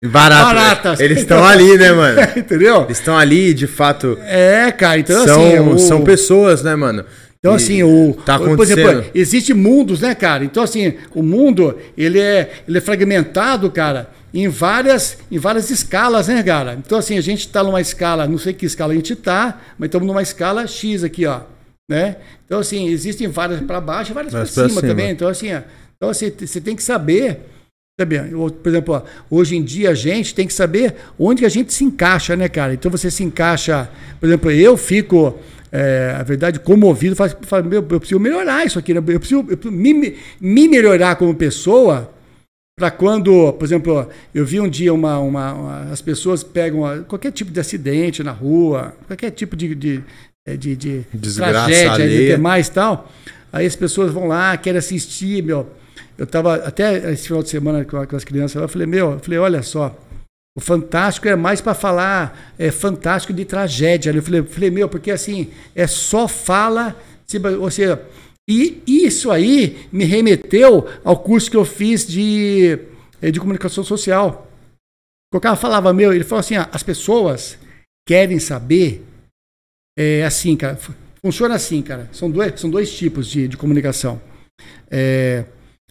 [0.04, 0.44] Barata.
[0.44, 1.00] Baratas.
[1.00, 2.20] Eles estão ali, né, mano?
[2.36, 2.84] Entendeu?
[2.84, 4.18] Eles estão ali, de fato.
[4.22, 5.78] É, cara, então são, assim.
[5.86, 7.04] São pessoas, né, mano?
[7.38, 8.14] Então, e assim, o.
[8.24, 8.38] Tá.
[8.38, 10.44] Por exemplo, existe mundos, né, cara?
[10.44, 16.28] Então, assim, o mundo, ele é, ele é fragmentado, cara, em várias, em várias escalas,
[16.28, 16.74] né, cara?
[16.74, 19.88] Então, assim, a gente está numa escala, não sei que escala a gente está, mas
[19.88, 21.40] estamos numa escala X aqui, ó.
[21.88, 22.16] Né?
[22.44, 25.10] Então, assim, existem várias para baixo e várias para cima, cima, também.
[25.10, 25.60] Então, assim, ó,
[25.96, 27.40] então, você, você tem que saber.
[27.98, 28.18] Sabe,
[28.62, 31.82] por exemplo, ó, hoje em dia a gente tem que saber onde a gente se
[31.82, 32.74] encaixa, né, cara?
[32.74, 33.88] Então você se encaixa,
[34.20, 35.38] por exemplo, eu fico,
[35.76, 38.98] é, a verdade, comovido, falo, falo meu, eu preciso melhorar isso aqui, né?
[38.98, 42.10] eu preciso, eu preciso me, me melhorar como pessoa,
[42.78, 47.30] para quando, por exemplo, eu vi um dia uma, uma, uma, as pessoas pegam qualquer
[47.30, 50.02] tipo de acidente na rua, qualquer tipo de, de,
[50.56, 53.12] de, de tragédia, de mais tal,
[53.52, 55.66] aí as pessoas vão lá, querem assistir, meu
[56.18, 59.38] eu estava até esse final de semana com, as crianças, eu falei, meu, eu falei,
[59.38, 59.94] olha só,
[60.56, 64.10] o fantástico é mais para falar, é fantástico de tragédia.
[64.10, 66.96] Eu falei, eu falei, meu, porque assim, é só fala,
[67.60, 68.02] ou seja,
[68.48, 72.78] e isso aí me remeteu ao curso que eu fiz de,
[73.20, 74.50] eh, de comunicação social.
[75.34, 77.58] O cara falava, meu, ele falou assim, as pessoas
[78.08, 79.04] querem saber,
[79.98, 80.78] é assim, cara,
[81.22, 84.22] funciona assim, cara, são dois, são dois tipos de, de comunicação.
[84.90, 85.44] É,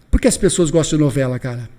[0.10, 1.70] por que as pessoas gostam de novela, cara?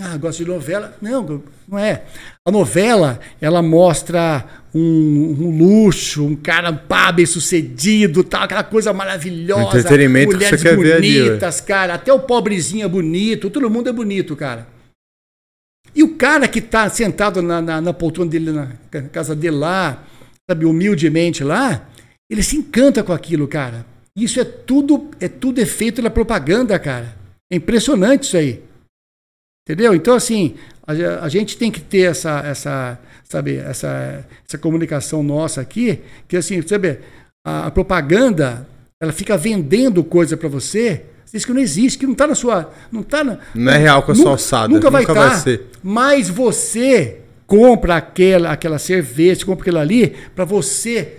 [0.00, 0.96] Ah, gosto de novela.
[1.00, 2.02] Não, não é.
[2.44, 8.92] A novela, ela mostra um, um luxo, um cara pá, bem sucedido, tal, aquela coisa
[8.92, 9.78] maravilhosa.
[9.78, 11.94] Entretenimento mulheres que você quer bonitas, cara.
[11.94, 14.66] Até o pobrezinho é bonito, todo mundo é bonito, cara.
[15.94, 18.68] E o cara que está sentado na, na, na, poltrona dele, na
[19.12, 20.02] casa dele lá,
[20.50, 21.88] sabe, humildemente lá,
[22.28, 23.86] ele se encanta com aquilo, cara.
[24.18, 27.14] Isso é tudo, é tudo efeito da propaganda, cara.
[27.52, 28.60] É impressionante isso aí.
[29.66, 29.94] Entendeu?
[29.94, 30.56] Então, assim,
[30.86, 36.60] a, gente tem que ter essa, essa, sabe, essa, essa comunicação nossa aqui, que assim,
[36.66, 36.98] sabe,
[37.44, 38.68] a, a propaganda,
[39.00, 42.70] ela fica vendendo coisa para você, diz que não existe, que não está na sua,
[42.92, 45.14] não tá na, não é real com a sua alçada, nunca vai estar.
[45.14, 45.66] Tá, ser.
[45.82, 51.18] Mas você compra aquela, aquela cerveja, compra aquilo ali para você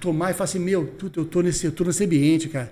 [0.00, 2.70] tomar e falar assim, meu, eu tô nesse, eu tô nesse ambiente, cara.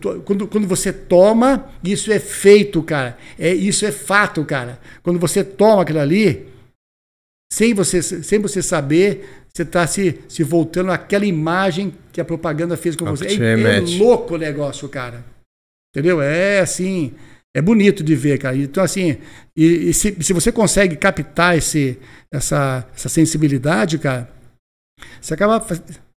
[0.00, 3.18] Tô, quando, quando você toma, isso é feito, cara.
[3.38, 4.80] É, isso é fato, cara.
[5.02, 6.46] Quando você toma aquilo ali,
[7.52, 12.76] sem você, sem você saber, você está se, se voltando àquela imagem que a propaganda
[12.76, 13.26] fez com você.
[13.26, 15.24] É, é louco o negócio, cara.
[15.94, 16.20] Entendeu?
[16.20, 17.14] É assim,
[17.54, 18.56] é bonito de ver, cara.
[18.56, 19.18] Então, assim,
[19.54, 21.98] e, e se, se você consegue captar esse,
[22.32, 24.28] essa, essa sensibilidade, cara,
[25.20, 25.64] você acaba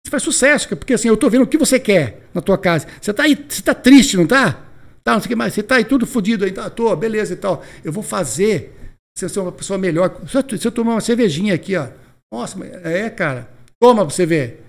[0.04, 2.86] você faz sucesso, porque assim, eu tô vendo o que você quer na tua casa.
[3.00, 4.60] Você tá aí, você tá triste, não tá?
[5.02, 5.54] Tá, não sei o que mais.
[5.54, 7.64] Você tá aí tudo fodido aí, tá, tô, beleza e tal.
[7.82, 8.74] Eu vou fazer
[9.16, 10.20] você ser uma pessoa melhor.
[10.26, 11.88] Se eu, tomar uma cervejinha aqui, ó.
[12.32, 13.48] Nossa, é, cara.
[13.80, 14.62] Toma pra você ver.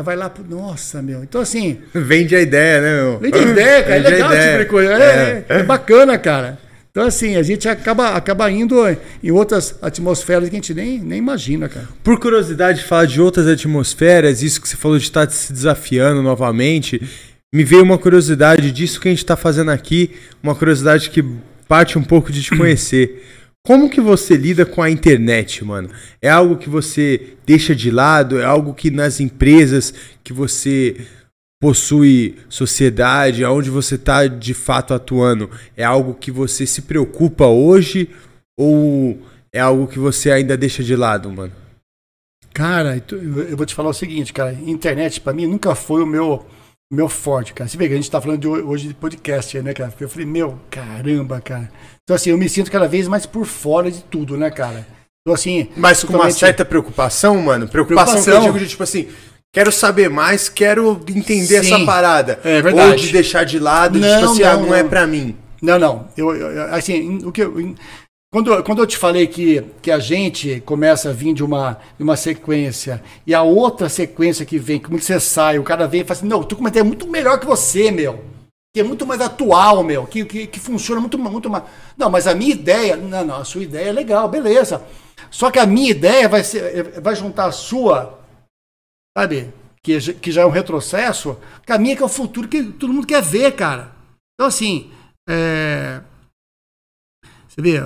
[0.00, 0.42] Vai lá pro.
[0.42, 1.22] Nossa, meu.
[1.22, 1.80] Então, assim.
[1.94, 3.18] Vende a ideia, né, meu?
[3.18, 3.94] Vende a ideia, cara.
[3.94, 4.92] É Vende é legal esse tipo de coisa.
[4.94, 5.60] É, é.
[5.60, 6.58] é bacana, cara.
[6.92, 8.76] Então, assim, a gente acaba, acaba indo
[9.22, 11.88] em outras atmosferas que a gente nem, nem imagina, cara.
[12.04, 16.22] Por curiosidade de falar de outras atmosferas, isso que você falou de estar se desafiando
[16.22, 17.00] novamente,
[17.50, 20.10] me veio uma curiosidade disso que a gente está fazendo aqui,
[20.42, 21.24] uma curiosidade que
[21.66, 23.24] parte um pouco de te conhecer.
[23.64, 25.88] Como que você lida com a internet, mano?
[26.20, 28.38] É algo que você deixa de lado?
[28.38, 30.96] É algo que nas empresas que você
[31.62, 38.10] possui sociedade, aonde você está de fato atuando, é algo que você se preocupa hoje
[38.58, 39.16] ou
[39.54, 41.52] é algo que você ainda deixa de lado, mano?
[42.52, 43.00] Cara,
[43.48, 46.44] eu vou te falar o seguinte, cara, internet para mim nunca foi o meu
[46.92, 47.70] meu forte, cara.
[47.70, 49.94] Você vê que a gente tá falando de hoje de podcast, né, cara?
[49.98, 51.70] Eu falei, meu, caramba, cara.
[52.02, 54.84] Então assim, eu me sinto cada vez mais por fora de tudo, né, cara?
[55.20, 57.68] Então assim, mas com uma certa preocupação, mano.
[57.68, 59.08] Preocupação, preocupação que eu digo de tipo assim,
[59.52, 62.40] quero saber mais, quero entender Sim, essa parada.
[62.42, 62.90] É verdade.
[62.90, 65.06] Ou de deixar de lado, não, de, tipo assim, ah, não, ah, não, é para
[65.06, 65.36] mim.
[65.60, 66.08] Não, não.
[66.16, 67.74] Eu, eu, assim, o que eu,
[68.32, 72.02] quando, quando eu te falei que, que a gente começa a vir de uma, de
[72.02, 76.04] uma sequência e a outra sequência que vem, como você sai, o cara vem e
[76.04, 78.24] fala assim, não, tu comentário é muito melhor que você, meu.
[78.74, 81.64] Que é muito mais atual, meu, que, que, que funciona muito, muito mais.
[81.94, 84.82] Não, mas a minha ideia, não, não, a sua ideia é legal, beleza.
[85.30, 88.21] Só que a minha ideia vai, ser, vai juntar a sua
[89.16, 89.52] sabe?
[89.82, 91.36] Que, que já é um retrocesso,
[91.66, 93.92] caminha que é o futuro que todo mundo quer ver, cara.
[94.34, 94.90] Então, assim,
[95.28, 96.00] é...
[97.48, 97.80] você vê,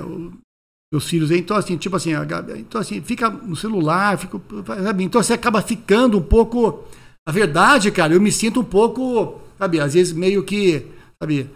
[0.93, 2.11] meus filhos aí, então, assim, tipo assim,
[2.59, 5.05] então, assim, fica no celular, fica, sabe?
[5.05, 6.85] então você acaba ficando um pouco.
[7.29, 10.87] A verdade, cara, eu me sinto um pouco, sabe, às vezes meio que,
[11.21, 11.51] sabe,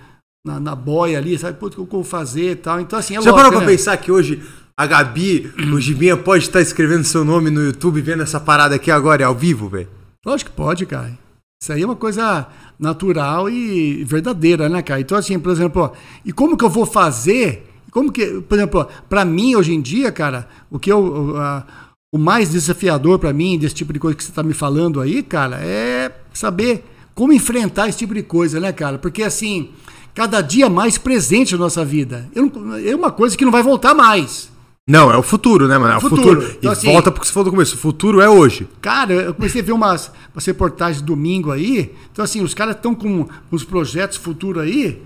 [0.44, 2.80] na, na boia ali, sabe, o que eu vou fazer e tal.
[2.80, 3.66] Então, assim, é Já parou pra né?
[3.66, 4.42] pensar que hoje
[4.82, 8.90] a Gabi, o Gibinha pode estar escrevendo seu nome no YouTube vendo essa parada aqui
[8.90, 9.88] agora, é ao vivo, velho?
[10.24, 11.18] Lógico que pode, cara.
[11.62, 12.46] Isso aí é uma coisa
[12.78, 14.98] natural e verdadeira, né, cara?
[14.98, 15.90] Então, assim, por exemplo, ó,
[16.24, 17.70] e como que eu vou fazer?
[17.90, 21.36] Como que, por exemplo, para mim hoje em dia, cara, o que eu.
[21.36, 21.66] a-
[22.12, 25.22] o mais desafiador para mim, desse tipo de coisa que você tá me falando aí,
[25.22, 28.98] cara, é saber como enfrentar esse tipo de coisa, né, cara?
[28.98, 29.70] Porque, assim,
[30.14, 32.26] cada dia mais presente na nossa vida.
[32.34, 32.50] Eu
[32.84, 34.50] é uma coisa que não vai voltar mais.
[34.90, 35.92] Não, é o futuro, né, mano?
[35.94, 36.22] É o Futuro.
[36.22, 36.56] futuro.
[36.58, 37.76] Então, e assim- volta porque você falou no começo.
[37.76, 38.66] O futuro é hoje.
[38.80, 41.94] Cara, eu comecei a ver umas, umas reportagens domingo aí.
[42.10, 45.00] Então, assim, os caras estão com uns projetos futuros aí.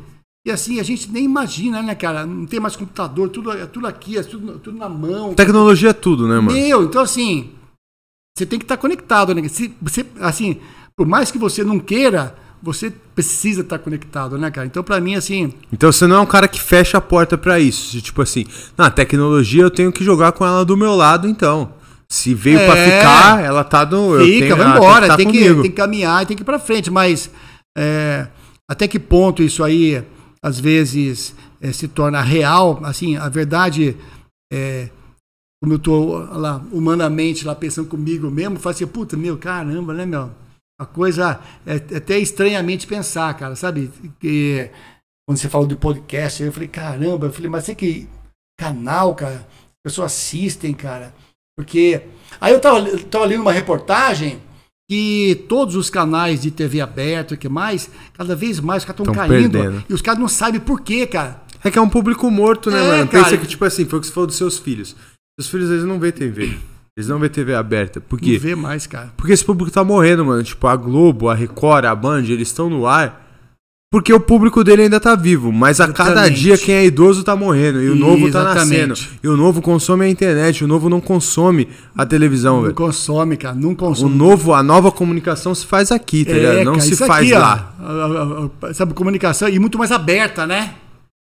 [0.47, 2.25] E assim, a gente nem imagina, né, cara?
[2.27, 5.35] Não tem mais computador, tudo, é tudo aqui, é tudo, tudo na mão.
[5.35, 6.53] Tecnologia é tudo, né, mano?
[6.53, 7.51] Meu, então assim,
[8.37, 9.47] você tem que estar conectado, né?
[9.49, 10.59] Se, você, assim,
[10.97, 12.35] por mais que você não queira,
[12.65, 14.67] você precisa estar conectado, né, cara?
[14.67, 17.61] Então, pra mim, assim, Então você não é um cara que fecha a porta pra
[17.61, 18.01] isso.
[18.01, 18.47] Tipo assim,
[18.77, 21.73] na tecnologia eu tenho que jogar com ela do meu lado, então.
[22.09, 22.85] Se veio pra É.
[22.99, 24.19] ficar, ela tá no.
[24.19, 25.63] fica, tenho- vai embora, tá tem que, comigo.
[25.63, 26.91] tem que caminhar e tem que ir pra frente.
[26.91, 27.31] Mas
[27.77, 28.27] é,
[28.71, 30.03] até que ponto isso aí,
[30.43, 32.81] às vezes, é, se torna real?
[32.85, 33.97] Assim, a verdade,
[34.53, 34.89] é,
[35.63, 40.05] como eu tô lá, humanamente, lá pensando comigo mesmo, faz assim, puta, meu, caramba, né,
[40.07, 40.31] meu?
[40.81, 43.91] A coisa é, até estranhamente pensar, cara, sabe?
[44.21, 44.71] Que,
[45.27, 48.09] quando você falou de podcast, eu falei, caramba, eu falei, mas você que
[48.59, 51.15] canal, cara, as pessoas assistem, cara.
[51.57, 52.03] Porque.
[52.41, 54.41] Aí eu tava, eu tava lendo uma reportagem
[54.91, 59.01] que todos os canais de TV aberta e que mais, cada vez mais os caras
[59.01, 59.51] estão Tão caindo.
[59.59, 59.85] perdendo.
[59.89, 61.43] E os caras não sabem por quê, cara.
[61.63, 63.09] É que é um público morto, né, É, mano?
[63.09, 63.25] cara.
[63.25, 64.95] Pensa que, tipo assim, foi o que você falou dos seus filhos.
[65.41, 66.59] Seus filhos, eles não vê TV.
[66.97, 68.01] Eles não vê TV aberta.
[68.01, 68.39] Por Não quê?
[68.39, 69.13] vê mais, cara.
[69.17, 70.43] Porque esse público tá morrendo, mano.
[70.45, 73.23] Tipo, a Globo, a Record, a Band, eles estão no ar.
[73.91, 75.51] Porque o público dele ainda tá vivo.
[75.53, 76.41] Mas a cada Exatamente.
[76.41, 77.81] dia quem é idoso tá morrendo.
[77.83, 78.87] E o novo tá Exatamente.
[78.89, 79.19] nascendo.
[79.25, 80.65] E o novo consome a internet.
[80.65, 82.75] O novo não consome a televisão, Não velho.
[82.75, 83.55] consome, cara.
[83.57, 84.15] Não O consome.
[84.17, 86.65] novo, a nova comunicação se faz aqui, tá ligado?
[86.65, 87.75] Não cara, se faz aqui, ó, lá.
[88.63, 90.75] a- sabe, comunicação e muito mais aberta, né?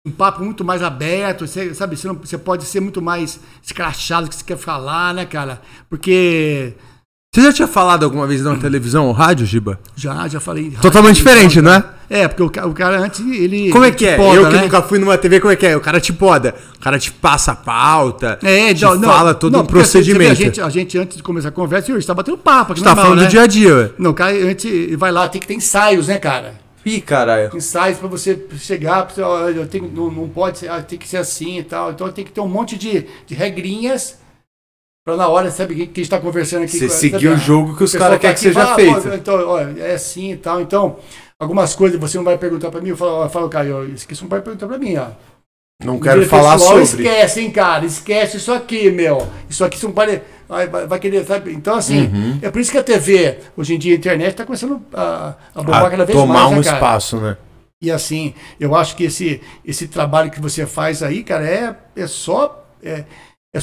[0.06, 1.96] Um papo muito mais aberto, você, sabe?
[1.96, 5.60] Você, não- você pode ser muito mais escrachado do que você quer falar, né, cara?
[5.90, 6.72] Porque
[7.34, 9.78] Você já tinha falado alguma vez na televisão ou rádio, Giba?
[9.94, 10.70] já, já falei.
[10.80, 11.84] Totalmente diferente, não é?
[12.08, 13.70] É, porque o, ca- o cara antes, ele.
[13.70, 14.16] Como é que é?
[14.16, 14.62] poda, eu que né?
[14.62, 15.76] nunca fui numa TV, como é que é?
[15.76, 16.54] O cara te poda.
[16.76, 18.38] O cara te passa a pauta.
[18.42, 20.30] É, te não, não, fala todo não, um porque você vê, procedimento.
[20.32, 22.74] A gente, a gente, antes de começar a conversa, hoje está batendo papo.
[22.74, 23.26] Você tá falando né?
[23.26, 23.90] do dia a dia, ué.
[23.98, 26.54] Não, o cara, antes, ele vai lá, tem que ter ensaios, né, cara?
[26.88, 27.54] Ih, caralho.
[27.56, 30.98] ensaios para você chegar, pra você, ó, eu tenho, não, não pode ser, ah, tem
[30.98, 31.92] que ser assim e tal.
[31.92, 34.18] Então tem que ter um monte de, de regrinhas
[35.04, 36.78] para na hora, sabe, que, que a gente está conversando aqui.
[36.78, 38.98] Você seguir o jogo que os caras tá querem que aqui e seja fala, feito.
[38.98, 40.60] "Ah, pô, Então, ó, é assim e tal.
[40.60, 40.98] Então,
[41.38, 44.04] algumas coisas você não vai perguntar para mim, eu falo, ó, eu falo, Caio, isso
[44.04, 45.08] aqui você não vai perguntar para mim, ó.
[45.82, 46.16] Não Vida
[46.56, 47.86] pessoal, Esquece, hein, cara.
[47.86, 49.28] Esquece isso aqui, meu.
[49.48, 50.20] Isso aqui não pode.
[50.48, 51.52] Vai, vai, querer, sabe?
[51.52, 52.38] Então, assim, Uhum.
[52.40, 55.62] é por isso que a TV, hoje em dia, a internet está começando a, a
[55.62, 56.52] bombar Ah, cada vez tomar mais.
[56.52, 57.36] um né, espaço, né?
[57.82, 62.06] E assim, eu acho que esse, esse trabalho que você faz aí, cara, é, é
[62.06, 62.64] só.
[62.82, 63.04] É,
[63.54, 63.58] é,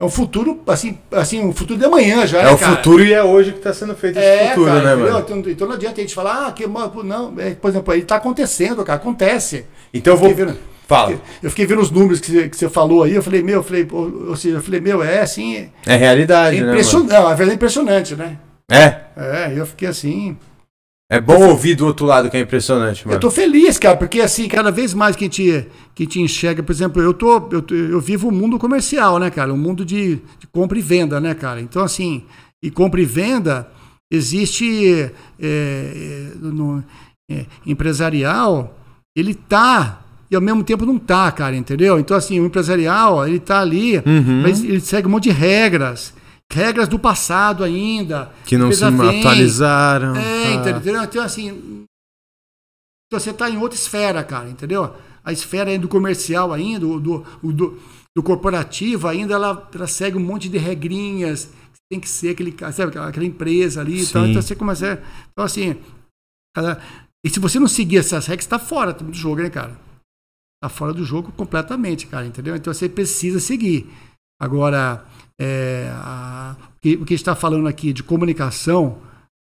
[0.00, 2.76] é um futuro, assim, assim, um futuro de amanhã já, É né, o cara?
[2.76, 5.12] futuro e é hoje que tá sendo feito esse É, futuro, cara, né, entendeu?
[5.12, 5.24] mano?
[5.24, 8.02] Então, então não adianta a gente falar, ah, que mano, não, é, por exemplo, ele
[8.02, 9.66] tá acontecendo, cara, acontece.
[9.92, 10.34] Então eu vou.
[10.34, 10.56] vendo-
[10.88, 11.20] Fala.
[11.42, 13.62] Eu fiquei vendo os números que você, que você falou aí, eu falei, meu, eu
[13.62, 16.66] falei, ou, ou seja, eu falei, meu, é assim, é É realidade, né?
[16.66, 18.24] impressionante, não, a verdade é impressionante, né?
[18.24, 18.38] Mano?
[18.70, 19.04] É.
[19.14, 20.34] É, eu fiquei assim,
[21.10, 23.16] É bom ouvir do outro lado que é impressionante, mano.
[23.16, 26.20] Eu tô feliz, cara, porque assim, cada vez mais que a gente, que a gente
[26.22, 29.52] enxerga, por exemplo, eu tô, eu, eu vivo o mundo comercial, né, cara?
[29.52, 31.60] O mundo de, de compra e venda, né, cara?
[31.60, 32.24] Então, assim,
[32.62, 33.70] e compra e venda,
[34.10, 36.82] existe é, é, no
[37.30, 38.74] é, empresarial,
[39.14, 41.98] ele tá e ao mesmo tempo não tá, cara, entendeu?
[41.98, 44.42] Então, assim, o empresarial, ele tá ali, Uhum.
[44.42, 46.12] mas ele segue um monte de regras,
[46.52, 48.30] regras do passado ainda.
[48.44, 50.14] Que não se vem, atualizaram.
[50.16, 50.54] é, Ah.
[50.54, 51.02] entendeu?
[51.02, 51.84] Então, assim.
[53.06, 54.94] Então você está em outra esfera, cara, entendeu?
[55.24, 57.80] A esfera do comercial ainda, do, do, do,
[58.16, 61.50] do corporativo ainda, ela, ela segue um monte de regrinhas.
[61.90, 64.02] Tem que ser aquele, sabe, aquela empresa ali.
[64.02, 64.30] Então, Sim.
[64.30, 64.92] então você começa.
[64.92, 64.98] a-
[65.32, 65.76] Então, assim.
[66.54, 66.78] ela-
[67.24, 69.74] e se você não seguir essas regras, está fora do jogo, né, cara?
[70.60, 72.56] Tá fora do jogo completamente, cara, entendeu?
[72.56, 73.88] Então você precisa seguir.
[74.40, 75.04] Agora,
[75.40, 78.98] é, a- o que o que a gente está falando aqui de comunicação,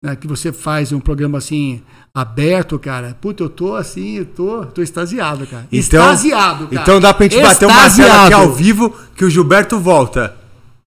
[0.03, 1.81] né, que você faz um programa assim
[2.15, 3.17] aberto, cara.
[3.19, 5.63] Puta, eu tô assim, eu tô, tô extasiado, cara.
[5.71, 6.81] Então- extasiado, cara.
[6.81, 8.35] Então dá pra gente bater uma tela aqui Extasiado.
[8.35, 10.35] ao vivo que o Gilberto volta.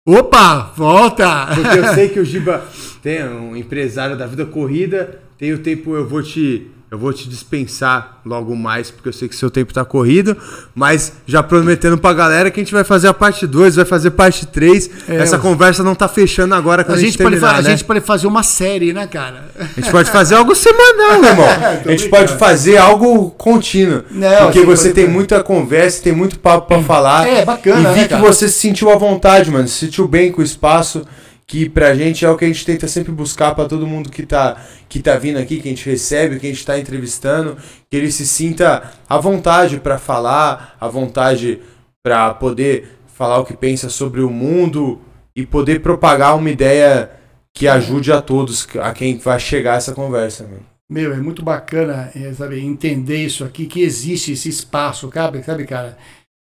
[0.08, 1.46] Opa, volta!
[1.54, 2.64] Porque eu sei que o Giba
[3.02, 7.28] tem um empresário da vida corrida, tem o tempo eu vou te Eu vou te
[7.28, 10.36] dispensar logo mais, porque eu sei que seu tempo tá corrido,
[10.72, 14.12] mas já prometendo pra galera que a gente vai fazer a parte 2, vai fazer
[14.12, 14.90] parte 3.
[15.08, 15.40] É, Essa eu...
[15.40, 17.68] conversa não tá fechando agora quando a, gente, a gente terminar, pode, né?
[17.68, 19.50] A gente pode fazer uma série, né, cara?
[19.58, 21.46] A gente pode fazer algo semanal, meu irmão.
[21.84, 24.04] a gente pode fazer algo contínuo.
[24.08, 27.26] Não, porque você tem muita conversa, tem muito papo pra falar.
[27.26, 29.66] É, bacana, E vi né, que você se sentiu à vontade, mano.
[29.66, 31.04] Se sentiu bem com o espaço
[31.46, 34.26] que pra gente é o que a gente tenta sempre buscar para todo mundo que
[34.26, 37.56] tá, que tá vindo aqui, que a gente recebe, que a gente tá entrevistando,
[37.88, 41.60] que ele se sinta à vontade para falar, à vontade
[42.02, 45.00] para poder falar o que pensa sobre o mundo
[45.36, 47.10] e poder propagar uma ideia
[47.54, 51.12] que ajude a todos, a quem vai chegar essa conversa, meu.
[51.12, 55.96] É muito bacana, é, sabe, entender isso aqui, que existe esse espaço, sabe, sabe, cara?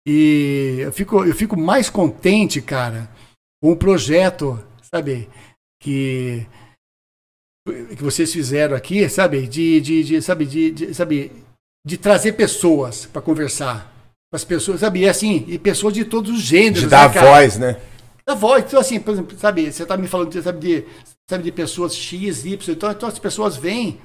[0.07, 3.09] E eu fico, eu fico mais contente, cara,
[3.61, 4.59] com o projeto
[4.97, 5.29] sabe?
[5.79, 6.45] Que
[7.95, 9.45] que vocês fizeram aqui, sabe?
[9.47, 11.31] De, de, de sabe, de, de, sabe,
[11.85, 13.93] de trazer pessoas para conversar.
[14.33, 15.01] As pessoas, sabe?
[15.01, 16.81] E assim, e pessoas de todos os gêneros.
[16.81, 17.79] De dar né, voz, né?
[18.25, 18.63] Da voz.
[18.65, 20.85] Então, assim, por exemplo, sabe, você tá me falando sabe, de,
[21.29, 23.99] sabe, de pessoas X, Y, então, então as pessoas vêm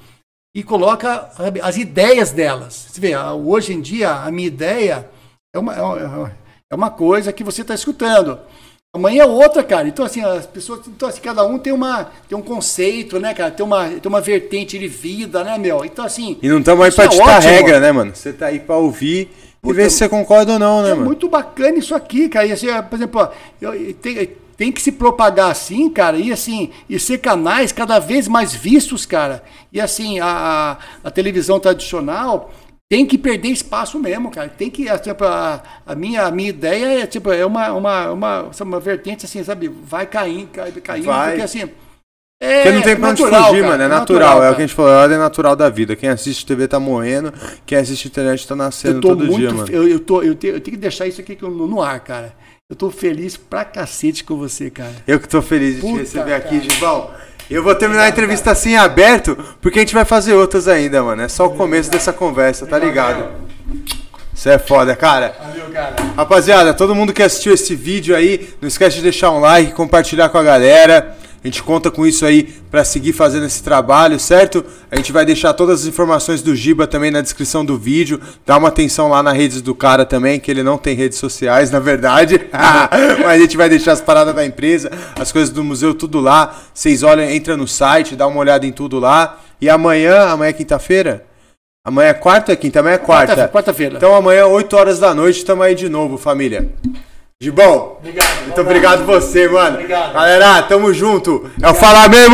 [0.54, 2.86] e colocam sabe, as ideias delas.
[2.90, 5.10] Você vê, hoje em dia, a minha ideia
[5.54, 5.74] é uma,
[6.70, 8.38] é uma coisa que você está escutando.
[8.94, 9.88] Amanhã é outra, cara.
[9.88, 10.86] Então, assim, as pessoas.
[10.86, 13.50] Então, assim, cada um tem, uma, tem um conceito, né, cara?
[13.50, 15.82] Tem uma, tem uma vertente de vida, né, meu?
[15.82, 16.36] Então, assim.
[16.42, 18.14] E não estamos aí pra é ditar regra, né, mano?
[18.14, 19.30] Você tá aí pra ouvir
[19.64, 21.04] e ver se você concorda ou não, né, é mano?
[21.04, 22.44] É muito bacana isso aqui, cara.
[22.44, 23.28] E, assim, por exemplo, ó,
[23.62, 24.28] eu, tem,
[24.58, 29.06] tem que se propagar assim, cara, e assim, e ser canais cada vez mais vistos,
[29.06, 29.42] cara.
[29.72, 32.52] E assim, a, a televisão tradicional
[32.92, 34.50] tem que perder espaço mesmo, cara.
[34.50, 38.50] Tem que, tipo, a, a, minha, a minha ideia é, tipo, é uma, uma, uma,
[38.60, 39.66] uma vertente assim, sabe?
[39.66, 41.30] Vai caindo, cai, caindo, Vai.
[41.30, 41.70] porque assim.
[42.38, 43.82] É porque não tem pra onde fugir, cara, mano.
[43.82, 45.70] É, é natural, natural é o que a gente falou, é a ordem natural da
[45.70, 45.96] vida.
[45.96, 47.32] Quem assiste TV tá morrendo,
[47.64, 49.72] quem assiste internet tá nascendo todo muito, dia, mano.
[49.72, 52.34] Eu, eu, tô, eu, tenho, eu tenho que deixar isso aqui no, ar, cara.
[52.68, 54.92] Eu tô feliz pra cacete com você, cara.
[55.06, 57.10] Eu que tô feliz de Puta, te receber aqui, Gibão.
[57.52, 61.20] Eu vou terminar a entrevista assim aberto, porque a gente vai fazer outras ainda, mano.
[61.20, 63.28] É só o começo dessa conversa, tá ligado?
[64.34, 65.36] Isso é foda, cara.
[65.38, 65.94] Valeu, cara.
[66.16, 70.30] Rapaziada, todo mundo que assistiu esse vídeo aí, não esquece de deixar um like, compartilhar
[70.30, 71.14] com a galera.
[71.42, 74.64] A gente conta com isso aí para seguir fazendo esse trabalho, certo?
[74.88, 78.20] A gente vai deixar todas as informações do Giba também na descrição do vídeo.
[78.46, 81.68] Dá uma atenção lá nas redes do cara também, que ele não tem redes sociais,
[81.70, 82.40] na verdade.
[83.24, 86.56] Mas a gente vai deixar as paradas da empresa, as coisas do museu, tudo lá.
[86.72, 89.40] Vocês olham, entra no site, dá uma olhada em tudo lá.
[89.60, 91.26] E amanhã, amanhã é quinta-feira?
[91.84, 92.78] Amanhã é quarta ou quinta?
[92.78, 93.48] Amanhã é quarta.
[93.48, 93.96] Quarta-feira.
[93.96, 96.70] então amanhã, 8 horas da noite, estamos aí de novo, família.
[97.42, 99.74] Gibão, obrigado, muito obrigado você, mano.
[99.74, 100.12] Obrigado.
[100.12, 101.50] Galera, tamo junto.
[101.60, 102.30] É o Falar mesmo.